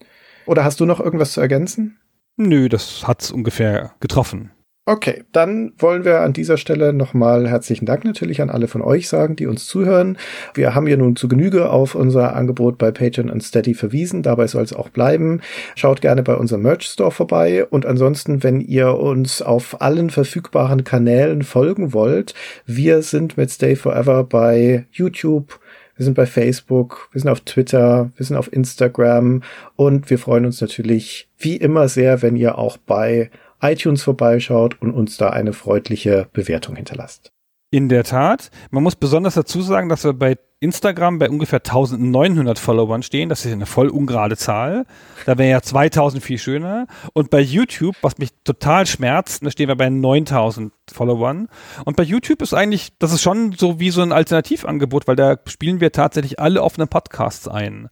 [0.46, 1.98] Oder hast du noch irgendwas zu ergänzen?
[2.36, 4.50] Nö, das hat's ungefähr getroffen.
[4.84, 9.08] Okay, dann wollen wir an dieser Stelle nochmal herzlichen Dank natürlich an alle von euch
[9.08, 10.18] sagen, die uns zuhören.
[10.54, 14.24] Wir haben ja nun zu Genüge auf unser Angebot bei Patreon und Steady verwiesen.
[14.24, 15.40] Dabei soll es auch bleiben.
[15.76, 17.64] Schaut gerne bei unserem Merch Store vorbei.
[17.64, 22.34] Und ansonsten, wenn ihr uns auf allen verfügbaren Kanälen folgen wollt,
[22.66, 25.60] wir sind mit Stay Forever bei YouTube,
[25.96, 29.42] wir sind bei Facebook, wir sind auf Twitter, wir sind auf Instagram
[29.76, 33.30] und wir freuen uns natürlich wie immer sehr, wenn ihr auch bei
[33.60, 37.32] iTunes vorbeischaut und uns da eine freundliche Bewertung hinterlasst.
[37.72, 38.50] In der Tat.
[38.70, 43.30] Man muss besonders dazu sagen, dass wir bei Instagram bei ungefähr 1900 Followern stehen.
[43.30, 44.84] Das ist eine voll ungerade Zahl.
[45.24, 46.86] Da wäre ja 2000 viel schöner.
[47.14, 51.48] Und bei YouTube, was mich total schmerzt, da stehen wir bei 9000 Followern.
[51.86, 55.38] Und bei YouTube ist eigentlich, das ist schon so wie so ein Alternativangebot, weil da
[55.46, 57.88] spielen wir tatsächlich alle offenen Podcasts ein.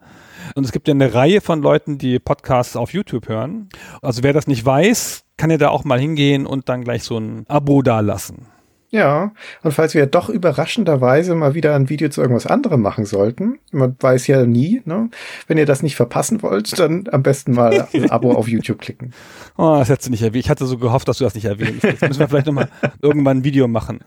[0.55, 3.71] Und es gibt ja eine Reihe von Leuten, die Podcasts auf YouTube hören.
[4.03, 7.17] Also wer das nicht weiß, kann ja da auch mal hingehen und dann gleich so
[7.17, 8.47] ein Abo dalassen.
[8.93, 9.33] Ja,
[9.63, 13.95] und falls wir doch überraschenderweise mal wieder ein Video zu irgendwas anderem machen sollten, man
[13.99, 15.11] weiß ja nie, ne?
[15.47, 19.13] wenn ihr das nicht verpassen wollt, dann am besten mal ein Abo auf YouTube klicken.
[19.57, 20.45] Oh, das hättest du nicht erwähnt.
[20.45, 21.85] Ich hatte so gehofft, dass du das nicht erwähnst.
[21.85, 22.69] Jetzt müssen wir vielleicht nochmal
[23.03, 24.01] irgendwann ein Video machen.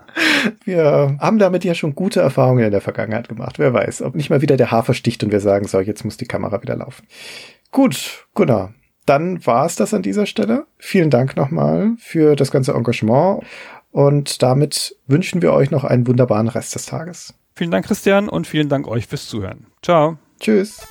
[0.66, 3.60] Wir haben damit ja schon gute Erfahrungen in der Vergangenheit gemacht.
[3.60, 6.18] Wer weiß, ob nicht mal wieder der Hafer sticht und wir sagen, so, jetzt muss
[6.18, 7.08] die Kamera wieder laufen.
[7.72, 8.74] Gut, Gunnar.
[9.06, 10.66] Dann war es das an dieser Stelle.
[10.78, 13.44] Vielen Dank nochmal für das ganze Engagement.
[13.94, 17.36] Und damit wünschen wir euch noch einen wunderbaren Rest des Tages.
[17.56, 19.68] Vielen Dank, Christian, und vielen Dank euch fürs Zuhören.
[19.84, 20.18] Ciao.
[20.40, 20.82] Tschüss.